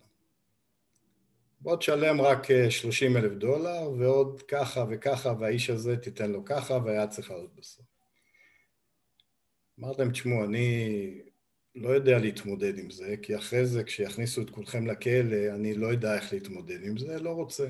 בוא 1.62 1.76
תשלם 1.76 2.22
רק 2.22 2.48
30 2.70 3.18
אלף 3.18 3.32
דולר, 3.32 3.92
ועוד 4.00 4.42
ככה 4.42 4.86
וככה, 4.90 5.34
והאיש 5.40 5.70
הזה 5.70 5.98
תיתן 5.98 6.32
לו 6.32 6.46
ככה, 6.46 6.80
והיה 6.86 7.08
צריך 7.08 7.32
לעלות 7.32 7.56
בסוף. 7.56 7.86
אמרתם, 9.80 10.12
תשמעו, 10.12 10.44
אני 10.44 11.22
לא 11.76 11.90
יודע 11.90 12.20
להתמודד 12.20 12.80
עם 12.80 12.90
זה, 12.90 13.16
כי 13.22 13.36
אחרי 13.36 13.66
זה, 13.66 13.84
כשיכניסו 13.84 14.42
את 14.42 14.50
כולכם 14.50 14.88
לכלא, 14.88 15.56
אני 15.56 15.74
לא 15.74 15.88
יודע 15.88 16.16
איך 16.16 16.34
להתמודד 16.34 16.84
עם 16.84 16.98
זה, 16.98 17.20
לא 17.20 17.30
רוצה. 17.30 17.68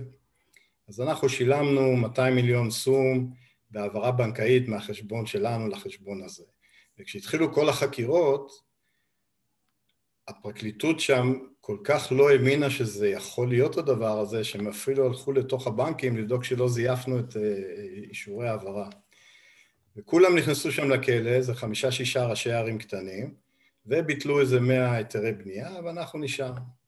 אז 0.87 1.01
אנחנו 1.01 1.29
שילמנו 1.29 1.95
200 1.95 2.35
מיליון 2.35 2.71
סום 2.71 3.33
בהעברה 3.69 4.11
בנקאית 4.11 4.67
מהחשבון 4.67 5.25
שלנו 5.25 5.67
לחשבון 5.67 6.23
הזה. 6.23 6.43
וכשהתחילו 6.99 7.53
כל 7.53 7.69
החקירות, 7.69 8.51
הפרקליטות 10.27 10.99
שם 10.99 11.33
כל 11.61 11.77
כך 11.83 12.11
לא 12.11 12.29
האמינה 12.29 12.69
שזה 12.69 13.09
יכול 13.09 13.49
להיות 13.49 13.77
הדבר 13.77 14.19
הזה, 14.19 14.43
שהם 14.43 14.67
אפילו 14.67 15.05
הלכו 15.05 15.31
לתוך 15.31 15.67
הבנקים 15.67 16.17
לבדוק 16.17 16.43
שלא 16.43 16.69
זייפנו 16.69 17.19
את 17.19 17.37
אישורי 18.09 18.47
ההעברה. 18.47 18.89
וכולם 19.97 20.37
נכנסו 20.37 20.71
שם 20.71 20.89
לכלא, 20.89 21.41
זה 21.41 21.53
חמישה-שישה 21.53 22.25
ראשי 22.25 22.51
ערים 22.51 22.77
קטנים, 22.77 23.33
וביטלו 23.85 24.41
איזה 24.41 24.59
מאה 24.59 24.91
היתרי 24.91 25.31
בנייה, 25.31 25.69
ואנחנו 25.83 26.19
נשארנו. 26.19 26.84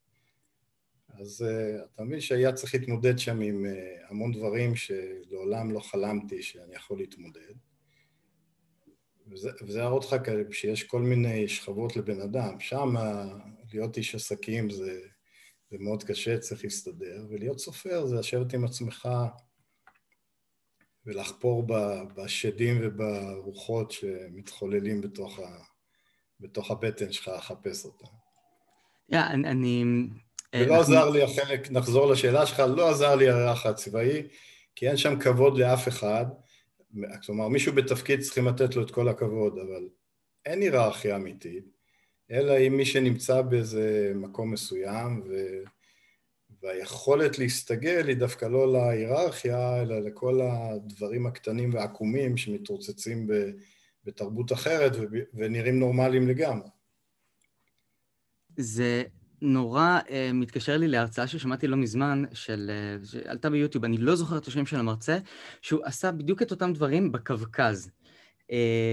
אז 1.19 1.45
uh, 1.47 1.85
אתה 1.93 2.03
מבין 2.03 2.21
שהיה 2.21 2.53
צריך 2.53 2.73
להתמודד 2.75 3.19
שם 3.19 3.41
עם 3.41 3.65
uh, 3.65 4.09
המון 4.09 4.31
דברים 4.31 4.75
שלעולם 4.75 5.71
לא 5.71 5.79
חלמתי 5.79 6.41
שאני 6.41 6.75
יכול 6.75 6.97
להתמודד. 6.97 7.53
וזה, 9.31 9.51
וזה 9.61 9.79
יראה 9.79 9.91
אותך 9.91 10.15
שיש 10.51 10.83
כל 10.83 11.01
מיני 11.01 11.47
שכבות 11.47 11.97
לבן 11.97 12.21
אדם. 12.21 12.59
שם 12.59 12.93
להיות 13.73 13.97
איש 13.97 14.15
עסקים 14.15 14.69
זה, 14.69 14.99
זה 15.71 15.77
מאוד 15.79 16.03
קשה, 16.03 16.37
צריך 16.37 16.63
להסתדר, 16.63 17.25
ולהיות 17.29 17.59
סופר 17.59 18.05
זה 18.05 18.15
לשבת 18.15 18.53
עם 18.53 18.65
עצמך 18.65 19.09
ולחפור 21.05 21.67
בשדים 22.15 22.77
וברוחות 22.81 23.91
שמתחוללים 23.91 25.01
בתוך, 25.01 25.39
ה, 25.39 25.63
בתוך 26.39 26.71
הבטן 26.71 27.11
שלך, 27.11 27.27
לחפש 27.27 27.85
אותם. 27.85 28.07
Yeah, 29.13 29.15
אני, 29.33 29.83
ולא 30.55 30.79
עזר 30.79 31.09
לי 31.09 31.23
החלק, 31.23 31.71
נחזור 31.71 32.11
לשאלה 32.11 32.45
שלך, 32.45 32.59
לא 32.59 32.89
עזר 32.89 33.15
לי 33.15 33.29
הריח 33.29 33.65
הצבאי, 33.65 34.27
כי 34.75 34.87
אין 34.87 34.97
שם 34.97 35.19
כבוד 35.19 35.57
לאף 35.57 35.87
אחד. 35.87 36.25
כלומר, 37.25 37.47
מישהו 37.47 37.73
בתפקיד 37.73 38.21
צריכים 38.21 38.47
לתת 38.47 38.75
לו 38.75 38.83
את 38.83 38.91
כל 38.91 39.09
הכבוד, 39.09 39.57
אבל 39.57 39.87
אין 40.45 40.61
היררכיה 40.61 41.15
אמיתית, 41.15 41.65
אלא 42.31 42.53
אם 42.67 42.77
מי 42.77 42.85
שנמצא 42.85 43.41
באיזה 43.41 44.11
מקום 44.15 44.51
מסוים, 44.51 45.23
ו... 45.29 45.33
והיכולת 46.63 47.39
להסתגל 47.39 48.07
היא 48.07 48.17
דווקא 48.17 48.45
לא 48.45 48.73
להיררכיה, 48.73 49.81
אלא 49.81 49.99
לכל 49.99 50.41
הדברים 50.41 51.27
הקטנים 51.27 51.73
והעקומים 51.73 52.37
שמתרוצצים 52.37 53.29
בתרבות 54.03 54.51
אחרת 54.51 54.91
ונראים 55.33 55.79
נורמליים 55.79 56.27
לגמרי. 56.27 56.67
זה 58.57 59.03
נורא 59.41 59.99
uh, 60.05 60.11
מתקשר 60.33 60.77
לי 60.77 60.87
להרצאה 60.87 61.27
ששמעתי 61.27 61.67
לא 61.67 61.77
מזמן, 61.77 62.23
של, 62.33 62.71
uh, 63.01 63.05
שעלתה 63.07 63.49
ביוטיוב, 63.49 63.85
אני 63.85 63.97
לא 63.97 64.15
זוכר 64.15 64.37
את 64.37 64.47
השם 64.47 64.65
של 64.65 64.77
המרצה, 64.77 65.17
שהוא 65.61 65.81
עשה 65.83 66.11
בדיוק 66.11 66.41
את 66.41 66.51
אותם 66.51 66.73
דברים 66.73 67.11
בקווקז. 67.11 67.91
Uh, 68.47 68.51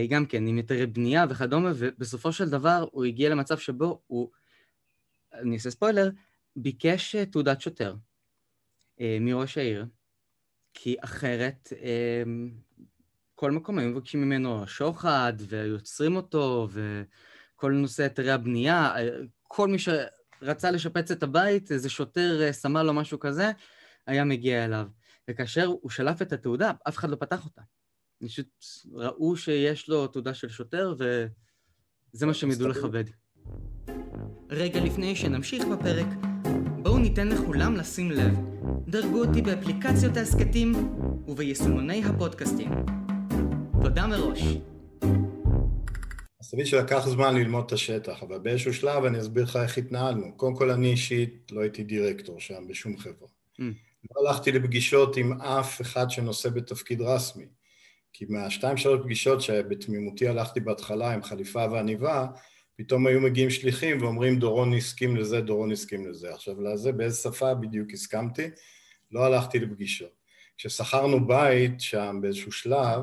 גם 0.09 0.27
כן, 0.27 0.47
עם 0.47 0.57
היתרי 0.57 0.87
בנייה 0.87 1.25
וכדומה, 1.31 1.73
ובסופו 1.75 2.33
של 2.33 2.51
דבר 2.51 2.87
הוא 2.93 3.05
הגיע 3.05 3.31
למצב 3.31 3.59
שבו 3.59 4.03
הוא, 4.07 4.31
אני 5.33 5.55
אעשה 5.55 5.71
ספוילר, 5.71 6.11
ביקש 6.57 7.17
uh, 7.17 7.33
תעודת 7.33 7.61
שוטר 7.61 7.95
uh, 8.99 9.01
מראש 9.21 9.59
העיר, 9.59 9.87
כי 10.75 10.97
אחרת 11.01 11.73
uh, 11.73 12.29
כל 13.35 13.51
מקום 13.51 13.79
היו 13.79 13.91
מבקשים 13.91 14.23
ממנו 14.23 14.67
שוחד, 14.67 15.33
ויוצרים 15.49 16.17
אותו, 16.17 16.69
וכל 16.71 17.73
נושא 17.73 18.03
היתרי 18.03 18.31
הבנייה, 18.31 18.95
כל 19.43 19.69
מי 19.69 19.79
ש... 19.79 19.89
רצה 20.45 20.71
לשפץ 20.71 21.11
את 21.11 21.23
הבית, 21.23 21.73
איזה 21.73 21.91
שוטר 21.91 22.43
אה, 22.43 22.53
סמל 22.53 22.89
או 22.89 22.95
משהו 22.95 23.19
כזה, 23.19 23.51
היה 24.07 24.25
מגיע 24.25 24.65
אליו. 24.65 24.87
וכאשר 25.31 25.67
הוא 25.67 25.91
שלף 25.91 26.23
את 26.23 26.33
התעודה, 26.33 26.73
אף 26.89 26.97
אחד 26.97 27.11
לא 27.11 27.17
פתח 27.17 27.45
אותה. 27.45 27.63
פשוט 28.25 28.65
ראו 28.93 29.37
שיש 29.37 29.89
לו 29.89 30.07
תעודה 30.07 30.35
של 30.35 30.49
שוטר, 30.49 30.95
וזה 30.99 32.27
מה 32.27 32.35
שהם 32.35 32.51
ידעו 32.51 32.69
לכבד. 32.69 33.05
רגע 34.51 34.81
לפני 34.85 35.17
שנמשיך 35.17 35.65
בפרק, 35.65 36.07
בואו 36.83 36.99
ניתן 36.99 37.29
לכולם 37.29 37.77
לשים 37.77 38.11
לב. 38.11 38.39
דרגו 38.89 39.25
אותי 39.25 39.43
באפליקציות 39.43 40.17
ההסכתים 40.17 40.75
וביישומוני 41.29 42.05
הפודקאסטים. 42.05 42.71
תודה 43.83 44.07
מראש. 44.07 44.41
אז 46.45 46.51
תבין 46.51 46.67
שלקח 46.67 47.07
זמן 47.09 47.35
ללמוד 47.35 47.65
את 47.67 47.73
השטח, 47.73 48.23
אבל 48.23 48.39
באיזשהו 48.39 48.75
שלב 48.75 49.05
אני 49.05 49.21
אסביר 49.21 49.45
לך 49.45 49.57
איך 49.57 49.79
התנהלנו. 49.79 50.37
קודם 50.37 50.55
כל 50.57 50.71
אני 50.71 50.91
אישית 50.91 51.53
לא 51.53 51.61
הייתי 51.61 51.85
דירקטור 51.85 52.41
שם 52.41 52.69
בשום 52.69 52.99
חברה. 52.99 53.29
Mm. 53.61 53.63
לא 54.11 54.29
הלכתי 54.29 54.53
לפגישות 54.53 55.17
עם 55.17 55.41
אף 55.41 55.81
אחד 55.81 56.11
שנושא 56.11 56.49
בתפקיד 56.49 57.01
רסמי. 57.01 57.45
כי 58.13 58.25
מהשתיים 58.29 58.77
שלוש 58.77 59.01
פגישות 59.05 59.41
שבתמימותי 59.41 60.29
הלכתי 60.29 60.61
בהתחלה 60.61 61.11
עם 61.11 61.23
חליפה 61.23 61.67
ועניבה, 61.73 62.27
פתאום 62.77 63.07
היו 63.07 63.21
מגיעים 63.21 63.51
שליחים 63.51 64.03
ואומרים 64.03 64.39
דורון 64.39 64.75
הסכים 64.75 65.17
לזה, 65.17 65.41
דורון 65.41 65.73
הסכים 65.73 66.07
לזה. 66.07 66.35
עכשיו 66.35 66.63
לזה 66.63 66.93
באיזה 66.93 67.17
שפה 67.17 67.55
בדיוק 67.55 67.93
הסכמתי? 67.93 68.51
לא 69.13 69.25
הלכתי 69.25 69.59
לפגישות. 69.59 70.13
כששכרנו 70.57 71.27
בית 71.27 71.81
שם 71.81 72.19
באיזשהו 72.23 72.53
שלב, 72.53 73.01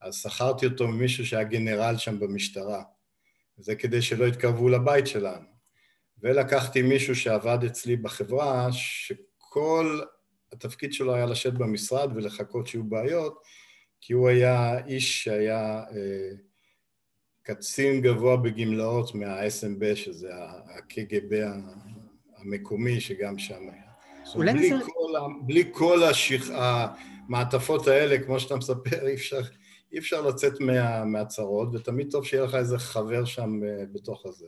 אז 0.00 0.14
שכרתי 0.14 0.66
אותו 0.66 0.88
ממישהו 0.88 1.26
שהיה 1.26 1.44
גנרל 1.44 1.96
שם 1.96 2.20
במשטרה. 2.20 2.82
זה 3.56 3.74
כדי 3.74 4.02
שלא 4.02 4.24
יתקרבו 4.24 4.68
לבית 4.68 5.06
שלנו. 5.06 5.46
ולקחתי 6.22 6.82
מישהו 6.82 7.16
שעבד 7.16 7.64
אצלי 7.64 7.96
בחברה, 7.96 8.68
שכל 8.72 10.00
התפקיד 10.52 10.92
שלו 10.92 11.14
היה 11.14 11.26
לשבת 11.26 11.52
במשרד 11.52 12.10
ולחכות 12.14 12.66
שיהיו 12.66 12.84
בעיות, 12.84 13.42
כי 14.00 14.12
הוא 14.12 14.28
היה 14.28 14.86
איש 14.86 15.24
שהיה 15.24 15.82
אה, 15.90 16.30
קצין 17.42 18.00
גבוה 18.00 18.36
בגמלאות 18.36 19.14
מה-SMB, 19.14 19.96
שזה 19.96 20.30
הקג"ב 20.76 21.44
המקומי, 22.36 23.00
שגם 23.00 23.38
שם 23.38 23.60
היה. 23.60 23.88
בלי, 24.36 24.52
נצל... 24.52 24.84
כל, 24.84 25.12
בלי 25.46 25.64
כל 25.72 26.02
השיח... 26.02 26.50
המעטפות 26.50 27.86
האלה, 27.86 28.18
כמו 28.18 28.40
שאתה 28.40 28.56
מספר, 28.56 29.06
אי 29.06 29.14
אפשר, 29.14 29.40
אי 29.92 29.98
אפשר 29.98 30.20
לצאת 30.20 30.60
מה, 30.60 31.04
מהצרות, 31.04 31.68
ותמיד 31.74 32.10
טוב 32.10 32.24
שיהיה 32.24 32.44
לך 32.44 32.54
איזה 32.54 32.78
חבר 32.78 33.24
שם 33.24 33.60
uh, 33.62 33.86
בתוך 33.92 34.26
הזה. 34.26 34.46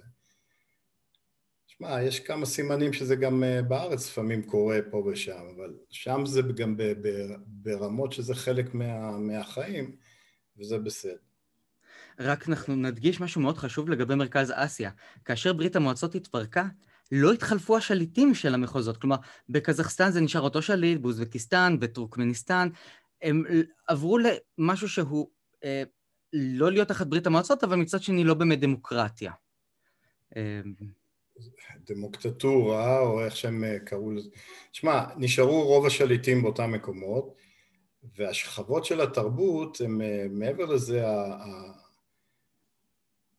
שמע, 1.66 2.02
יש 2.02 2.20
כמה 2.20 2.46
סימנים 2.46 2.92
שזה 2.92 3.16
גם 3.16 3.42
uh, 3.42 3.62
בארץ 3.62 4.08
לפעמים 4.08 4.42
קורה 4.42 4.78
פה 4.90 4.96
ושם, 4.96 5.42
אבל 5.56 5.74
שם 5.90 6.26
זה 6.26 6.42
גם 6.42 6.76
ב, 6.76 6.82
ב, 6.82 7.08
ברמות 7.46 8.12
שזה 8.12 8.34
חלק 8.34 8.74
מה, 8.74 9.18
מהחיים, 9.18 9.96
וזה 10.58 10.78
בסדר. 10.78 11.16
רק 12.20 12.48
אנחנו 12.48 12.76
נדגיש 12.76 13.20
משהו 13.20 13.40
מאוד 13.40 13.58
חשוב 13.58 13.88
לגבי 13.90 14.14
מרכז 14.14 14.52
אסיה. 14.54 14.90
כאשר 15.24 15.52
ברית 15.52 15.76
המועצות 15.76 16.14
התפרקה, 16.14 16.66
לא 17.12 17.32
התחלפו 17.32 17.76
השליטים 17.76 18.34
של 18.34 18.54
המחוזות. 18.54 18.96
כלומר, 18.96 19.16
בקזחסטן 19.48 20.10
זה 20.10 20.20
נשאר 20.20 20.40
אותו 20.40 20.62
שליט, 20.62 21.00
באוזבקיסטן, 21.00 21.76
בטורקמניסטן, 21.80 22.68
הם 23.22 23.44
עברו 23.86 24.18
למשהו 24.18 24.88
שהוא 24.88 25.30
אה, 25.64 25.82
לא 26.32 26.72
להיות 26.72 26.88
תחת 26.88 27.06
ברית 27.06 27.26
המועצות, 27.26 27.64
אבל 27.64 27.76
מצד 27.76 28.02
שני 28.02 28.24
לא 28.24 28.34
באמת 28.34 28.60
דמוקרטיה. 28.60 29.32
אה, 30.36 30.60
דמוקטטורה, 31.86 33.00
או 33.00 33.24
איך 33.24 33.36
שהם 33.36 33.64
אה, 33.64 33.78
קראו 33.78 34.10
לזה. 34.10 34.28
שמע, 34.72 35.04
נשארו 35.16 35.64
רוב 35.64 35.86
השליטים 35.86 36.42
באותם 36.42 36.72
מקומות, 36.72 37.34
והשכבות 38.16 38.84
של 38.84 39.00
התרבות 39.00 39.80
הם 39.80 40.00
אה, 40.02 40.26
מעבר 40.30 40.64
לזה 40.64 41.04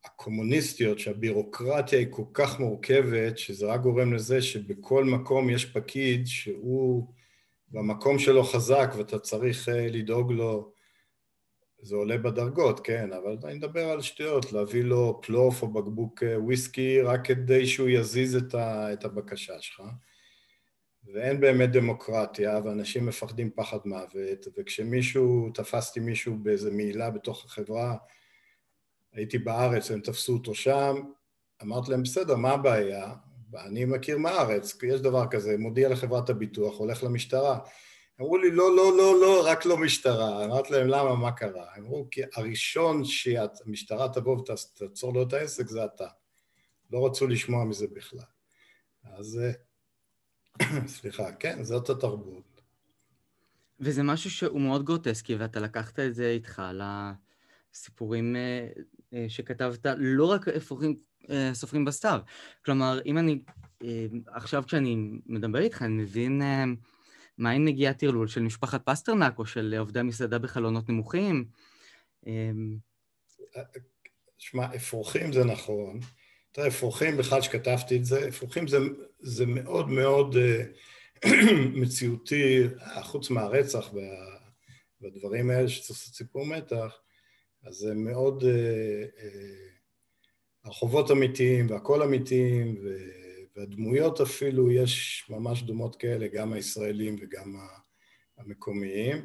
הקומוניסטיות, 0.04 0.98
שהבירוקרטיה 0.98 1.98
היא 1.98 2.06
כל 2.10 2.24
כך 2.32 2.60
מורכבת, 2.60 3.38
שזה 3.38 3.66
רק 3.66 3.80
גורם 3.80 4.12
לזה 4.12 4.42
שבכל 4.42 5.04
מקום 5.04 5.50
יש 5.50 5.64
פקיד 5.64 6.26
שהוא 6.26 7.12
במקום 7.72 8.18
שלו 8.18 8.44
חזק 8.44 8.94
ואתה 8.98 9.18
צריך 9.18 9.68
אה, 9.68 9.88
לדאוג 9.88 10.32
לו, 10.32 10.72
זה 11.82 11.96
עולה 11.96 12.18
בדרגות, 12.18 12.80
כן, 12.80 13.12
אבל 13.12 13.36
אני 13.44 13.54
מדבר 13.54 13.84
על 13.88 14.00
שטויות, 14.00 14.52
להביא 14.52 14.82
לו 14.82 15.20
פלוף 15.22 15.62
או 15.62 15.72
בקבוק 15.72 16.22
אה, 16.22 16.40
וויסקי 16.40 17.00
רק 17.00 17.26
כדי 17.26 17.66
שהוא 17.66 17.88
יזיז 17.88 18.36
את, 18.36 18.54
ה, 18.54 18.92
את 18.92 19.04
הבקשה 19.04 19.60
שלך. 19.60 19.82
ואין 21.14 21.40
באמת 21.40 21.72
דמוקרטיה, 21.72 22.60
ואנשים 22.64 23.06
מפחדים 23.06 23.50
פחד 23.50 23.78
מוות, 23.84 24.46
וכשמישהו, 24.58 25.50
תפסתי 25.54 26.00
מישהו 26.00 26.36
באיזה 26.42 26.70
מעילה 26.70 27.10
בתוך 27.10 27.44
החברה, 27.44 27.96
הייתי 29.12 29.38
בארץ, 29.38 29.90
הם 29.90 30.00
תפסו 30.00 30.32
אותו 30.32 30.54
שם, 30.54 30.96
אמרתי 31.62 31.90
להם, 31.90 32.02
בסדר, 32.02 32.36
מה 32.36 32.50
הבעיה? 32.50 33.14
אני 33.54 33.84
מכיר 33.84 34.18
מהארץ, 34.18 34.82
יש 34.82 35.00
דבר 35.00 35.26
כזה, 35.30 35.58
מודיע 35.58 35.88
לחברת 35.88 36.30
הביטוח, 36.30 36.78
הולך 36.78 37.02
למשטרה. 37.02 37.58
אמרו 38.20 38.38
לי, 38.38 38.50
לא, 38.50 38.76
לא, 38.76 38.96
לא, 38.96 39.20
לא, 39.20 39.42
רק 39.46 39.66
לא 39.66 39.76
משטרה. 39.76 40.44
אמרתי 40.44 40.72
להם, 40.72 40.88
למה, 40.88 41.14
מה 41.14 41.32
קרה? 41.32 41.66
אמרו, 41.78 42.08
כי 42.10 42.20
הראשון 42.34 43.04
שהמשטרה 43.04 44.08
תבוא 44.08 44.38
ותעצור 44.38 45.14
לו 45.14 45.22
את 45.22 45.32
העסק 45.32 45.66
זה 45.66 45.84
אתה. 45.84 46.06
לא 46.90 47.06
רצו 47.06 47.26
לשמוע 47.26 47.64
מזה 47.64 47.86
בכלל. 47.92 48.20
אז 49.04 49.40
אה, 49.42 49.52
סליחה, 50.86 51.32
כן, 51.32 51.64
זאת 51.64 51.90
התרבות. 51.90 52.62
וזה 53.80 54.02
משהו 54.02 54.30
שהוא 54.30 54.60
מאוד 54.60 54.84
גרוטסקי, 54.84 55.34
ואתה 55.36 55.60
לקחת 55.60 55.98
את 55.98 56.14
זה 56.14 56.30
איתך 56.30 56.62
לסיפורים, 57.72 58.36
אה, 58.36 58.68
שכתבת 59.28 59.86
לא 59.96 60.24
רק 60.24 60.48
אפרוחים 60.48 60.96
סופרים 61.52 61.84
בסתיו. 61.84 62.20
כלומר, 62.64 63.00
אם 63.06 63.18
אני, 63.18 63.42
עכשיו 64.26 64.62
כשאני 64.66 64.96
מדבר 65.26 65.58
איתך, 65.58 65.82
אני 65.82 66.02
מבין 66.02 66.42
מהי 67.38 67.58
נגיעת 67.58 67.98
טרלול 67.98 68.28
של 68.28 68.42
משפחת 68.42 68.82
פסטרנק 68.84 69.38
או 69.38 69.46
של 69.46 69.74
עובדי 69.78 70.02
מסעדה 70.02 70.38
בחלונות 70.38 70.88
נמוכים. 70.88 71.44
שמע, 74.38 74.74
אפרוחים 74.76 75.32
זה 75.32 75.44
נכון. 75.44 76.00
תראה, 76.52 76.68
אפרוחים, 76.68 77.16
בכלל 77.16 77.42
שכתבתי 77.42 77.96
את 77.96 78.04
זה, 78.04 78.28
אפרוחים 78.28 78.68
זה, 78.68 78.78
זה 79.20 79.46
מאוד 79.46 79.88
מאוד 79.88 80.36
מציאותי, 81.80 82.62
חוץ 83.02 83.30
מהרצח 83.30 83.90
וה, 83.94 84.02
והדברים 85.00 85.50
האלה 85.50 85.68
שצריך 85.68 85.90
לעשות 85.90 86.14
סיפור 86.14 86.46
מתח, 86.46 86.98
אז 87.62 87.74
זה 87.74 87.94
מאוד... 87.94 88.42
Uh, 88.42 88.46
uh, 88.46 89.72
הרחובות 90.64 91.10
אמיתיים 91.10 91.70
והכל 91.70 92.02
אמיתיים, 92.02 92.76
והדמויות 93.56 94.20
אפילו, 94.20 94.70
יש 94.70 95.24
ממש 95.30 95.62
דומות 95.62 95.96
כאלה, 95.96 96.26
גם 96.28 96.52
הישראלים 96.52 97.16
וגם 97.20 97.56
המקומיים. 98.38 99.24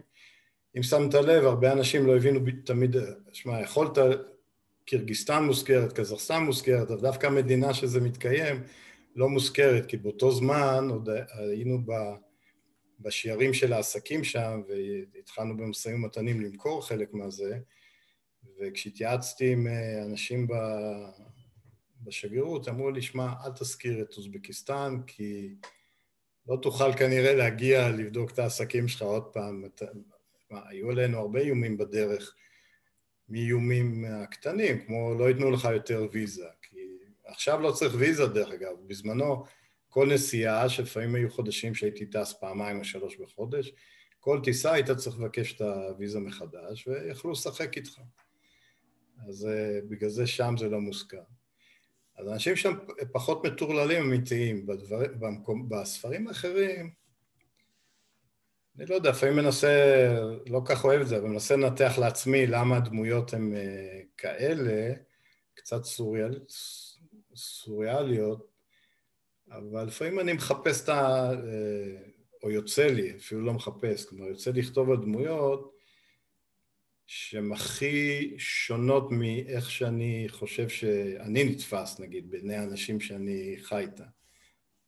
אם 0.77 0.83
שמת 0.83 1.13
לב, 1.13 1.45
הרבה 1.45 1.71
אנשים 1.71 2.07
לא 2.07 2.15
הבינו 2.15 2.39
תמיד, 2.65 2.95
שמע, 3.33 3.61
יכולת 3.61 3.97
קירגיסטן 4.85 5.43
מוזכרת, 5.43 5.93
קזחסטן 5.93 6.43
מוזכרת, 6.43 6.91
אבל 6.91 7.01
דווקא 7.01 7.27
המדינה 7.27 7.73
שזה 7.73 8.01
מתקיים 8.01 8.63
לא 9.15 9.29
מוזכרת, 9.29 9.85
כי 9.85 9.97
באותו 9.97 10.31
זמן 10.31 10.87
עוד 10.89 11.09
היינו 11.33 11.79
ב, 11.85 11.91
בשיירים 12.99 13.53
של 13.53 13.73
העסקים 13.73 14.23
שם, 14.23 14.61
והתחלנו 15.13 15.57
במשאים 15.57 16.03
ומתנים 16.03 16.41
למכור 16.41 16.87
חלק 16.87 17.13
מהזה, 17.13 17.59
וכשהתייעצתי 18.59 19.51
עם 19.51 19.67
אה, 19.67 20.03
אנשים 20.05 20.47
ב... 20.47 20.53
בשגרירות, 22.01 22.67
אמרו 22.67 22.91
לי, 22.91 23.01
שמע, 23.01 23.33
אל 23.45 23.51
תזכיר 23.51 24.01
את 24.01 24.17
אוזבקיסטן, 24.17 24.97
כי 25.07 25.55
לא 26.47 26.57
תוכל 26.61 26.93
כנראה 26.93 27.35
להגיע 27.35 27.89
לבדוק 27.89 28.31
את 28.31 28.39
העסקים 28.39 28.87
שלך 28.87 29.01
עוד 29.01 29.23
פעם. 29.23 29.63
היו 30.51 30.91
עלינו 30.91 31.19
הרבה 31.19 31.39
איומים 31.39 31.77
בדרך. 31.77 32.35
מאיומים 33.29 34.05
הקטנים, 34.05 34.85
כמו 34.85 35.13
לא 35.19 35.29
ייתנו 35.29 35.51
לך 35.51 35.67
יותר 35.73 36.07
ויזה, 36.11 36.47
כי 36.61 36.77
עכשיו 37.25 37.61
לא 37.61 37.71
צריך 37.71 37.93
ויזה 37.97 38.27
דרך 38.27 38.49
אגב, 38.53 38.75
בזמנו 38.87 39.43
כל 39.89 40.13
נסיעה, 40.13 40.69
שלפעמים 40.69 41.15
היו 41.15 41.29
חודשים 41.31 41.75
שהייתי 41.75 42.05
טס 42.05 42.33
פעמיים 42.33 42.79
או 42.79 42.83
שלוש 42.83 43.17
בחודש, 43.17 43.73
כל 44.19 44.39
טיסה 44.43 44.73
היית 44.73 44.91
צריך 44.91 45.19
לבקש 45.19 45.55
את 45.55 45.61
הוויזה 45.61 46.19
מחדש 46.19 46.87
ויכלו 46.87 47.31
לשחק 47.31 47.77
איתך. 47.77 47.99
אז 49.27 49.47
uh, 49.47 49.85
בגלל 49.89 50.09
זה 50.09 50.27
שם 50.27 50.55
זה 50.57 50.69
לא 50.69 50.79
מוזכר. 50.79 51.23
אז 52.17 52.27
אנשים 52.27 52.55
שם 52.55 52.73
פחות 53.11 53.45
מטורללים 53.45 54.03
אמיתיים, 54.03 54.65
בדבר, 54.65 54.99
במקום, 55.19 55.69
בספרים 55.69 56.27
האחרים 56.27 56.91
אני 58.77 58.85
לא 58.85 58.95
יודע, 58.95 59.09
לפעמים 59.09 59.35
מנסה, 59.35 59.69
לא 60.49 60.61
כך 60.65 60.85
אוהב 60.85 61.01
את 61.01 61.07
זה, 61.07 61.17
אבל 61.17 61.27
מנסה 61.27 61.55
לנתח 61.55 61.93
לעצמי 61.99 62.47
למה 62.47 62.77
הדמויות 62.77 63.33
הן 63.33 63.55
אה, 63.55 64.01
כאלה, 64.17 64.93
קצת 65.53 65.83
סוריאל, 65.83 66.39
סוריאליות, 67.35 68.47
אבל 69.51 69.83
לפעמים 69.83 70.19
אני 70.19 70.33
מחפש 70.33 70.83
את 70.83 70.89
ה... 70.89 71.31
אה, 71.31 72.01
או 72.43 72.51
יוצא 72.51 72.87
לי, 72.87 73.15
אפילו 73.17 73.41
לא 73.41 73.53
מחפש, 73.53 74.05
כלומר 74.05 74.27
יוצא 74.27 74.51
לכתוב 74.51 74.91
על 74.91 74.97
דמויות 74.97 75.76
שהן 77.07 77.51
הכי 77.51 78.33
שונות 78.37 79.11
מאיך 79.11 79.71
שאני 79.71 80.25
חושב 80.29 80.69
שאני 80.69 81.43
נתפס, 81.43 81.99
נגיד, 81.99 82.31
בעיני 82.31 82.55
האנשים 82.55 82.99
שאני 82.99 83.55
חי 83.61 83.79
איתם. 83.79 84.03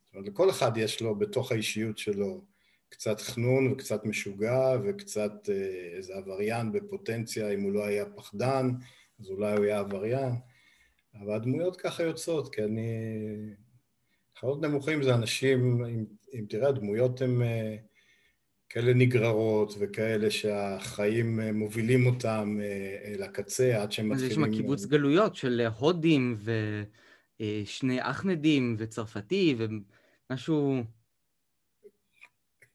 זאת 0.06 0.14
אומרת, 0.14 0.28
לכל 0.28 0.50
אחד 0.50 0.78
יש 0.78 1.02
לו 1.02 1.16
בתוך 1.16 1.52
האישיות 1.52 1.98
שלו 1.98 2.46
קצת 2.90 3.22
חנון 3.22 3.72
וקצת 3.72 4.06
משוגע 4.06 4.78
וקצת 4.84 5.50
אה, 5.50 5.98
איזה 5.98 6.14
עבריין 6.16 6.72
בפוטנציה, 6.72 7.54
אם 7.54 7.62
הוא 7.62 7.72
לא 7.72 7.86
היה 7.86 8.06
פחדן, 8.06 8.70
אז 9.20 9.30
אולי 9.30 9.58
הוא 9.58 9.66
היה 9.66 9.80
עבריין. 9.80 10.34
אבל 11.22 11.34
הדמויות 11.34 11.76
ככה 11.82 12.04
יוצאות, 12.04 12.56
כי 12.56 12.64
אני... 12.64 12.92
חיות 14.40 14.62
נמוכים 14.62 15.04
זה 15.04 15.16
אנשים, 15.16 15.86
אם, 15.86 16.06
אם 16.34 16.46
תראה, 16.50 16.70
הדמויות 16.70 17.22
הן 17.22 17.42
אה, 17.42 17.76
כאלה 18.70 18.94
נגררות 18.94 19.74
וכאלה 19.80 20.32
שהחיים 20.32 21.40
אה, 21.40 21.52
מובילים 21.52 22.06
אותם 22.06 22.60
לקצה 23.20 23.82
עד 23.82 23.92
שהם 23.92 24.10
מתחילים... 24.10 24.32
אז 24.32 24.38
יש 24.38 24.44
שם 24.46 24.52
קיבוץ 24.52 24.86
גלויות 24.86 25.36
של 25.36 25.68
הודים 25.80 26.38
ושני 27.40 28.02
אחמדים 28.02 28.76
וצרפתי 28.80 29.56
ומשהו... 29.58 30.84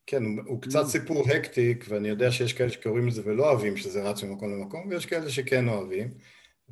כן, 0.06 0.22
הוא 0.46 0.62
קצת 0.62 0.86
סיפור 0.86 1.24
הקטיק, 1.30 1.84
ואני 1.88 2.08
יודע 2.08 2.32
שיש 2.32 2.52
כאלה 2.52 2.70
שקוראים 2.70 3.06
לזה 3.06 3.22
ולא 3.24 3.50
אוהבים 3.50 3.76
שזה 3.76 4.02
רץ 4.02 4.22
ממקום 4.22 4.52
למקום, 4.52 4.88
ויש 4.88 5.06
כאלה 5.06 5.30
שכן 5.30 5.68
אוהבים, 5.68 6.14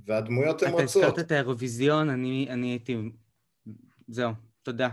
והדמויות 0.07 0.63
הן 0.63 0.69
רצות. 0.69 1.05
אתה 1.05 1.09
הזכרת 1.11 1.27
את 1.27 1.33
האירוויזיון, 1.33 2.11
אני, 2.11 2.47
אני 2.51 2.67
הייתי... 2.67 2.97
זהו, 4.09 4.33
תודה. 4.63 4.89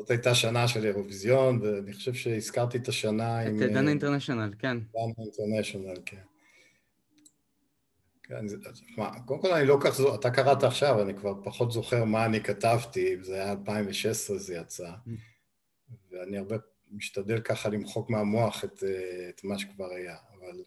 זאת 0.00 0.10
הייתה 0.10 0.34
שנה 0.34 0.68
של 0.68 0.84
אירוויזיון, 0.84 1.60
ואני 1.62 1.92
חושב 1.92 2.14
שהזכרתי 2.14 2.78
את 2.78 2.88
השנה 2.88 3.42
את 3.42 3.48
עם... 3.48 3.62
את 3.62 3.68
דנה 3.68 3.80
אה, 3.80 3.88
אינטרנשיונל, 3.88 4.50
כן. 4.58 4.78
דנה 4.78 5.12
אינטרנשיונל, 5.18 5.96
כן. 6.06 6.20
כן, 8.22 8.44
מה, 8.96 9.10
קודם 9.26 9.40
כל 9.40 9.52
אני 9.52 9.66
לא 9.66 9.78
כך, 9.80 10.00
אתה 10.14 10.30
קראת 10.30 10.62
עכשיו, 10.62 11.02
אני 11.02 11.14
כבר 11.14 11.34
פחות 11.44 11.72
זוכר 11.72 12.04
מה 12.04 12.24
אני 12.24 12.40
כתבתי, 12.40 13.16
זה 13.22 13.34
היה 13.34 13.50
2016 13.50 14.38
זה 14.38 14.54
יצא, 14.54 14.88
mm. 14.88 15.10
ואני 16.10 16.38
הרבה 16.38 16.56
משתדל 16.90 17.40
ככה 17.40 17.68
למחוק 17.68 18.10
מהמוח 18.10 18.64
את, 18.64 18.84
אה, 18.86 19.28
את 19.28 19.44
מה 19.44 19.58
שכבר 19.58 19.90
היה, 19.90 20.16
אבל 20.38 20.62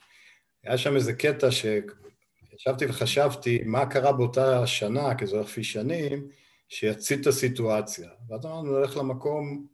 היה 0.64 0.78
שם 0.78 0.96
איזה 0.96 1.14
קטע 1.14 1.48
שישבתי 1.52 2.86
וחשבתי 2.90 3.64
מה 3.66 3.86
קרה 3.86 4.12
באותה 4.12 4.68
שנה, 4.68 5.16
כי 5.16 5.28
זה 5.28 5.36
הולך 5.36 5.48
לפי 5.48 5.64
שנים, 5.64 6.28
שיצית 6.74 7.22
את 7.22 7.28
הסיטואציה. 7.28 8.10
ואז 8.30 8.46
אמרנו, 8.46 8.80
נלך 8.80 8.98
למקום 8.98 9.68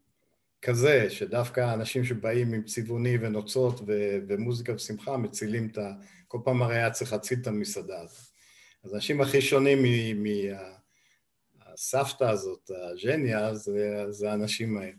כזה, 0.62 1.09
שדווקא 1.09 1.73
אנשים 1.73 2.03
שבאים 2.03 2.53
עם 2.53 2.63
צבעוני 2.63 3.17
ונוצות 3.21 3.81
ו- 3.88 4.17
ומוזיקה 4.27 4.73
ושמחה 4.73 5.17
מצילים 5.17 5.67
את 5.67 5.77
ה... 5.77 5.91
כל 6.27 6.39
פעם 6.43 6.62
הרי 6.62 6.75
היה 6.75 6.91
צריך 6.91 7.13
להציל 7.13 7.39
את 7.41 7.47
המסעדה 7.47 8.01
הזאת. 8.01 8.31
אז 8.83 8.93
האנשים 8.93 9.21
הכי 9.21 9.41
שונים 9.41 9.79
מהסבתא 11.59 12.23
הזאת, 12.23 12.71
הז'ניה, 12.91 13.53
זה, 13.53 14.05
זה 14.09 14.31
האנשים 14.31 14.77
האלה. 14.77 14.91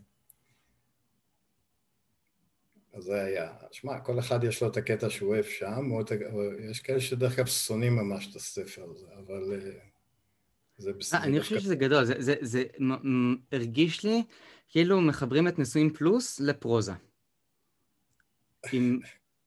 אז 2.94 3.04
זה 3.04 3.24
היה. 3.24 3.52
שמע, 3.70 4.00
כל 4.00 4.18
אחד 4.18 4.44
יש 4.44 4.62
לו 4.62 4.68
את 4.68 4.76
הקטע 4.76 5.10
שהוא 5.10 5.28
אוהב 5.28 5.44
שם, 5.44 5.90
או 5.90 6.00
את... 6.00 6.12
יש 6.70 6.80
כאלה 6.80 7.00
שדרך 7.00 7.38
אגב 7.38 7.46
שונאים 7.46 7.96
ממש 7.96 8.30
את 8.30 8.36
הספר 8.36 8.90
הזה, 8.90 9.06
אבל 9.26 9.52
אה, 9.52 9.89
זה 10.80 10.92
בסדר. 10.92 11.20
אה, 11.20 11.24
אני 11.24 11.40
חושב 11.40 11.60
שזה 11.60 11.76
גדול, 11.76 12.04
זה, 12.04 12.14
זה, 12.18 12.34
זה 12.40 12.64
הרגיש 13.52 14.04
לי 14.04 14.22
כאילו 14.68 15.00
מחברים 15.00 15.48
את 15.48 15.58
נישואים 15.58 15.90
פלוס 15.90 16.40
לפרוזה. 16.40 16.92
עם 18.72 19.00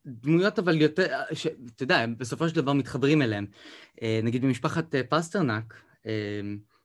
דמויות 0.06 0.60
אבל 0.60 0.82
יותר, 0.82 1.22
אתה 1.76 1.84
יודע, 1.84 2.06
בסופו 2.18 2.50
של 2.50 2.56
דבר 2.56 2.74
מתחברים 2.74 3.22
אליהם. 3.22 3.46
אה, 4.02 4.20
נגיד 4.24 4.42
במשפחת 4.42 4.96
פסטרנק, 5.10 5.74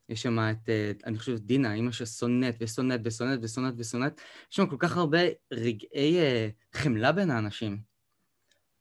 יש 0.09 0.23
שם 0.23 0.39
את, 0.39 0.69
אה, 0.69 0.93
אני 1.05 1.19
חושב, 1.19 1.39
דינה, 1.39 1.75
אימא 1.75 1.93
ששונאת 1.93 2.57
ושונאת 2.61 3.01
ושונאת 3.05 3.39
ושונאת 3.43 3.75
ושונאת. 3.77 4.21
יש 4.51 4.57
שם 4.57 4.67
כל 4.67 4.77
כך 4.79 4.97
הרבה 4.97 5.19
רגעי 5.53 6.19
אה, 6.19 6.49
חמלה 6.73 7.13
בין 7.13 7.31
האנשים. 7.31 7.81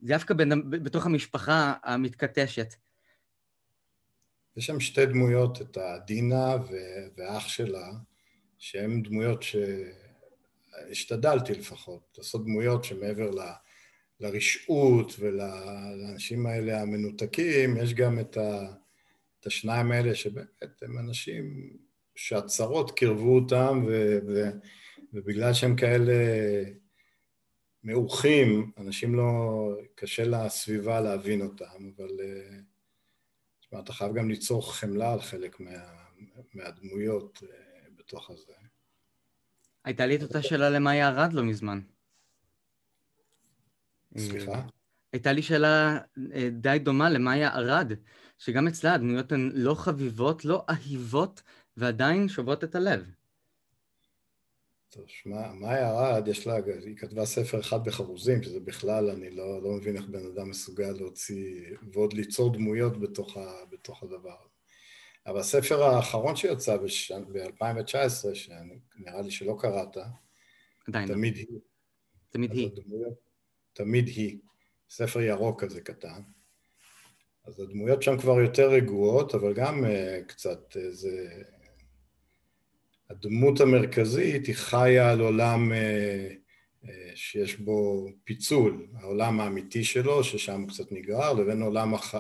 דווקא 0.01 0.34
בין, 0.34 0.69
בתוך 0.69 1.06
המשפחה 1.06 1.73
המתכתשת. 1.84 2.73
יש 4.58 4.65
שם 4.65 4.80
שתי 4.80 5.06
דמויות, 5.06 5.62
את 5.62 5.78
הדינה 5.82 6.56
ואח 7.17 7.48
שלה, 7.48 7.91
שהן 8.58 9.04
דמויות 9.04 9.43
שהשתדלתי 10.89 11.54
לפחות, 11.54 12.15
לעשות 12.17 12.46
דמויות 12.46 12.84
שמעבר 12.84 13.32
ל... 13.32 13.39
לרשעות 14.20 15.13
ולאנשים 15.20 16.46
האלה 16.46 16.82
המנותקים, 16.82 17.78
יש 17.78 17.93
גם 17.93 18.20
את 18.20 18.38
ה... 18.38 18.74
את 19.39 19.48
השניים 19.48 19.91
האלה 19.91 20.15
שבאמת 20.15 20.82
הם 20.82 21.00
אנשים 21.00 21.74
שהצרות 22.15 22.91
קירבו 22.91 23.36
אותם 23.36 23.84
ו, 23.88 24.20
ו, 24.28 24.50
ובגלל 25.13 25.54
שהם 25.54 25.76
כאלה 25.76 26.13
מעורכים, 27.84 28.72
אנשים 28.78 29.15
לא, 29.15 29.72
קשה 29.96 30.24
לסביבה 30.24 31.02
להבין 31.02 31.41
אותם, 31.41 31.89
אבל 31.98 32.10
אה, 33.67 33.69
תשמע, 33.69 33.80
אתה 33.80 33.93
חייב 33.93 34.13
גם 34.13 34.30
ליצור 34.30 34.73
חמלה 34.73 35.13
על 35.13 35.21
חלק 35.21 35.60
מה, 35.60 35.71
מהדמויות 36.53 37.43
אה, 37.43 37.89
בתוך 37.95 38.30
הזה. 38.30 38.53
הייתה 39.86 40.06
לי 40.06 40.15
את 40.15 40.21
אותה 40.21 40.41
שאלה 40.41 40.69
למאיה 40.69 41.10
ארד 41.10 41.34
לא 41.34 41.43
מזמן. 41.43 41.82
סליחה? 44.17 44.62
הייתה 45.13 45.32
לי 45.32 45.41
שאלה 45.41 45.99
אה, 46.34 46.49
די 46.51 46.77
דומה 46.84 47.10
למאיה 47.10 47.56
ארד, 47.56 47.91
שגם 48.38 48.67
אצלה 48.67 48.93
הדמויות 48.93 49.32
הן 49.32 49.51
לא 49.53 49.75
חביבות, 49.75 50.45
לא 50.45 50.65
אהיבות, 50.69 51.41
ועדיין 51.77 52.27
שובות 52.27 52.63
את 52.63 52.75
הלב. 52.75 53.12
טוב, 54.97 55.05
שמע, 55.07 55.53
מאיה 55.53 55.91
ארד, 55.91 56.27
יש 56.27 56.47
לה, 56.47 56.55
היא 56.86 56.97
כתבה 56.97 57.25
ספר 57.25 57.60
אחד 57.60 57.83
בחרוזים, 57.83 58.43
שזה 58.43 58.60
בכלל, 58.60 59.10
אני 59.10 59.29
לא, 59.29 59.62
לא 59.63 59.71
מבין 59.71 59.95
איך 59.95 60.05
בן 60.05 60.25
אדם 60.25 60.49
מסוגל 60.49 60.91
להוציא, 60.91 61.75
ועוד 61.93 62.13
ליצור 62.13 62.53
דמויות 62.53 62.99
בתוך, 62.99 63.38
ה, 63.38 63.65
בתוך 63.71 64.03
הדבר 64.03 64.36
הזה. 64.39 64.53
אבל 65.25 65.39
הספר 65.39 65.83
האחרון 65.83 66.36
שיצא 66.36 66.77
ב-2019, 66.77 68.36
שנראה 68.36 69.21
לי 69.21 69.31
שלא 69.31 69.57
קראת, 69.60 69.97
עדיין 70.88 71.10
לא. 71.10 71.13
תמיד 71.13 71.33
לא. 71.36 71.39
היא. 71.39 71.60
תמיד 72.29 72.51
היא. 72.51 72.69
הדמויות, 72.71 73.19
תמיד 73.73 74.07
היא. 74.07 74.38
ספר 74.89 75.21
ירוק 75.21 75.63
כזה 75.63 75.81
קטן. 75.81 76.21
אז 77.45 77.60
הדמויות 77.60 78.03
שם 78.03 78.17
כבר 78.17 78.39
יותר 78.39 78.69
רגועות, 78.69 79.36
אבל 79.36 79.53
גם 79.53 79.86
uh, 79.86 80.23
קצת 80.27 80.77
איזה... 80.77 81.43
הדמות 83.10 83.62
המרכזית 83.62 84.48
היא 84.48 84.56
חיה 84.56 85.12
על 85.12 85.20
עולם 85.20 85.72
uh, 85.72 86.86
uh, 86.86 86.88
שיש 87.15 87.56
בו 87.56 88.08
פיצול, 88.24 88.88
העולם 88.96 89.39
האמיתי 89.39 89.84
שלו, 89.84 90.24
ששם 90.24 90.62
הוא 90.62 90.70
קצת 90.70 90.91
נגרר, 90.91 91.34
לבין 91.34 91.62
עולם 91.62 91.93
הח... 91.93 92.15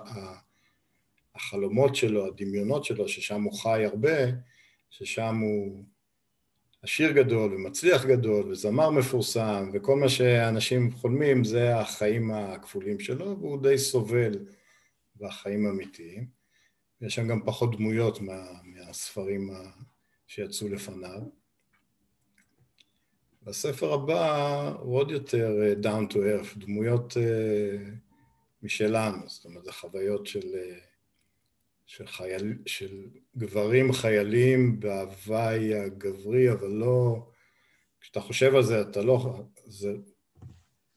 החלומות 1.37 1.95
שלו, 1.95 2.27
הדמיונות 2.27 2.85
שלו, 2.85 3.07
ששם 3.07 3.43
הוא 3.43 3.53
חי 3.53 3.85
הרבה, 3.85 4.17
ששם 4.89 5.37
הוא 5.37 5.83
עשיר 6.81 7.11
גדול 7.11 7.53
ומצליח 7.53 8.05
גדול 8.05 8.51
וזמר 8.51 8.89
מפורסם 8.89 9.69
וכל 9.73 9.95
מה 9.95 10.09
שאנשים 10.09 10.91
חולמים 10.91 11.43
זה 11.43 11.75
החיים 11.75 12.31
הכפולים 12.31 12.99
שלו 12.99 13.39
והוא 13.39 13.61
די 13.61 13.77
סובל 13.77 14.45
בחיים 15.17 15.65
האמיתיים. 15.65 16.27
יש 17.01 17.15
שם 17.15 17.27
גם 17.27 17.41
פחות 17.45 17.77
דמויות 17.77 18.21
מה, 18.21 18.43
מהספרים 18.63 19.49
שיצאו 20.27 20.67
לפניו. 20.67 21.21
בספר 23.43 23.93
הבא 23.93 24.73
הוא 24.79 24.95
עוד 24.95 25.11
יותר 25.11 25.57
uh, 25.61 25.85
down 25.85 26.13
to 26.13 26.15
earth, 26.15 26.59
דמויות 26.59 27.13
uh, 27.13 27.89
משלנו, 28.63 29.17
זאת 29.29 29.45
אומרת, 29.45 29.63
זה 29.63 29.71
חוויות 29.71 30.27
של, 30.27 30.39
uh, 30.39 30.83
של, 31.85 32.07
חייל, 32.07 32.57
של 32.65 33.05
גברים 33.37 33.93
חיילים 33.93 34.79
בהוואי 34.79 35.75
הגברי, 35.75 36.51
אבל 36.51 36.67
לא... 36.67 37.27
כשאתה 38.01 38.21
חושב 38.21 38.55
על 38.55 38.63
זה, 38.63 38.81
אתה 38.81 39.01
לא... 39.01 39.43
זה 39.65 39.93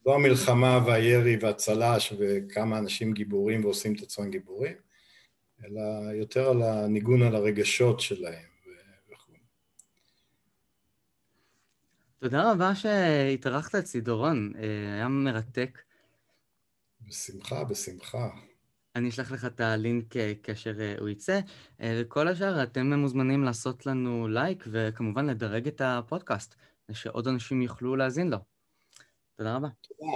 לא 0.07 0.15
המלחמה 0.15 0.85
והירי 0.87 1.37
והצל"ש 1.41 2.13
וכמה 2.19 2.79
אנשים 2.79 3.13
גיבורים 3.13 3.65
ועושים 3.65 3.95
את 3.95 4.03
עצמם 4.03 4.31
גיבורים, 4.31 4.77
אלא 5.65 6.13
יותר 6.15 6.49
על 6.49 6.63
הניגון 6.63 7.23
על 7.23 7.37
הרגשות 7.37 8.01
שלהם 8.01 8.50
תודה 12.23 12.53
רבה 12.53 12.75
שהתארחת 12.75 13.75
אצלי, 13.75 14.01
דורון. 14.01 14.53
אה, 14.57 14.95
היה 14.95 15.09
מרתק. 15.09 15.83
בשמחה, 17.09 17.65
בשמחה. 17.65 18.29
אני 18.97 19.09
אשלח 19.09 19.33
לך 19.33 19.45
את 19.45 19.61
הלינק 19.61 20.17
אה, 20.17 20.33
כאשר 20.43 20.81
אה, 20.81 20.95
הוא 20.99 21.09
יצא. 21.09 21.41
וכל 21.81 22.29
השאר, 22.29 22.63
אתם 22.63 22.93
מוזמנים 22.93 23.45
לעשות 23.45 23.87
לנו 23.87 24.29
לייק, 24.29 24.65
וכמובן 24.71 25.27
לדרג 25.27 25.67
את 25.67 25.81
הפודקאסט, 25.85 26.55
שעוד 26.93 27.29
אנשים 27.29 27.63
יוכלו 27.63 27.97
להאזין 27.97 28.31
לו. 28.31 28.39
תודה 29.37 29.57
רבה. 29.57 29.69
תודה. 29.83 30.13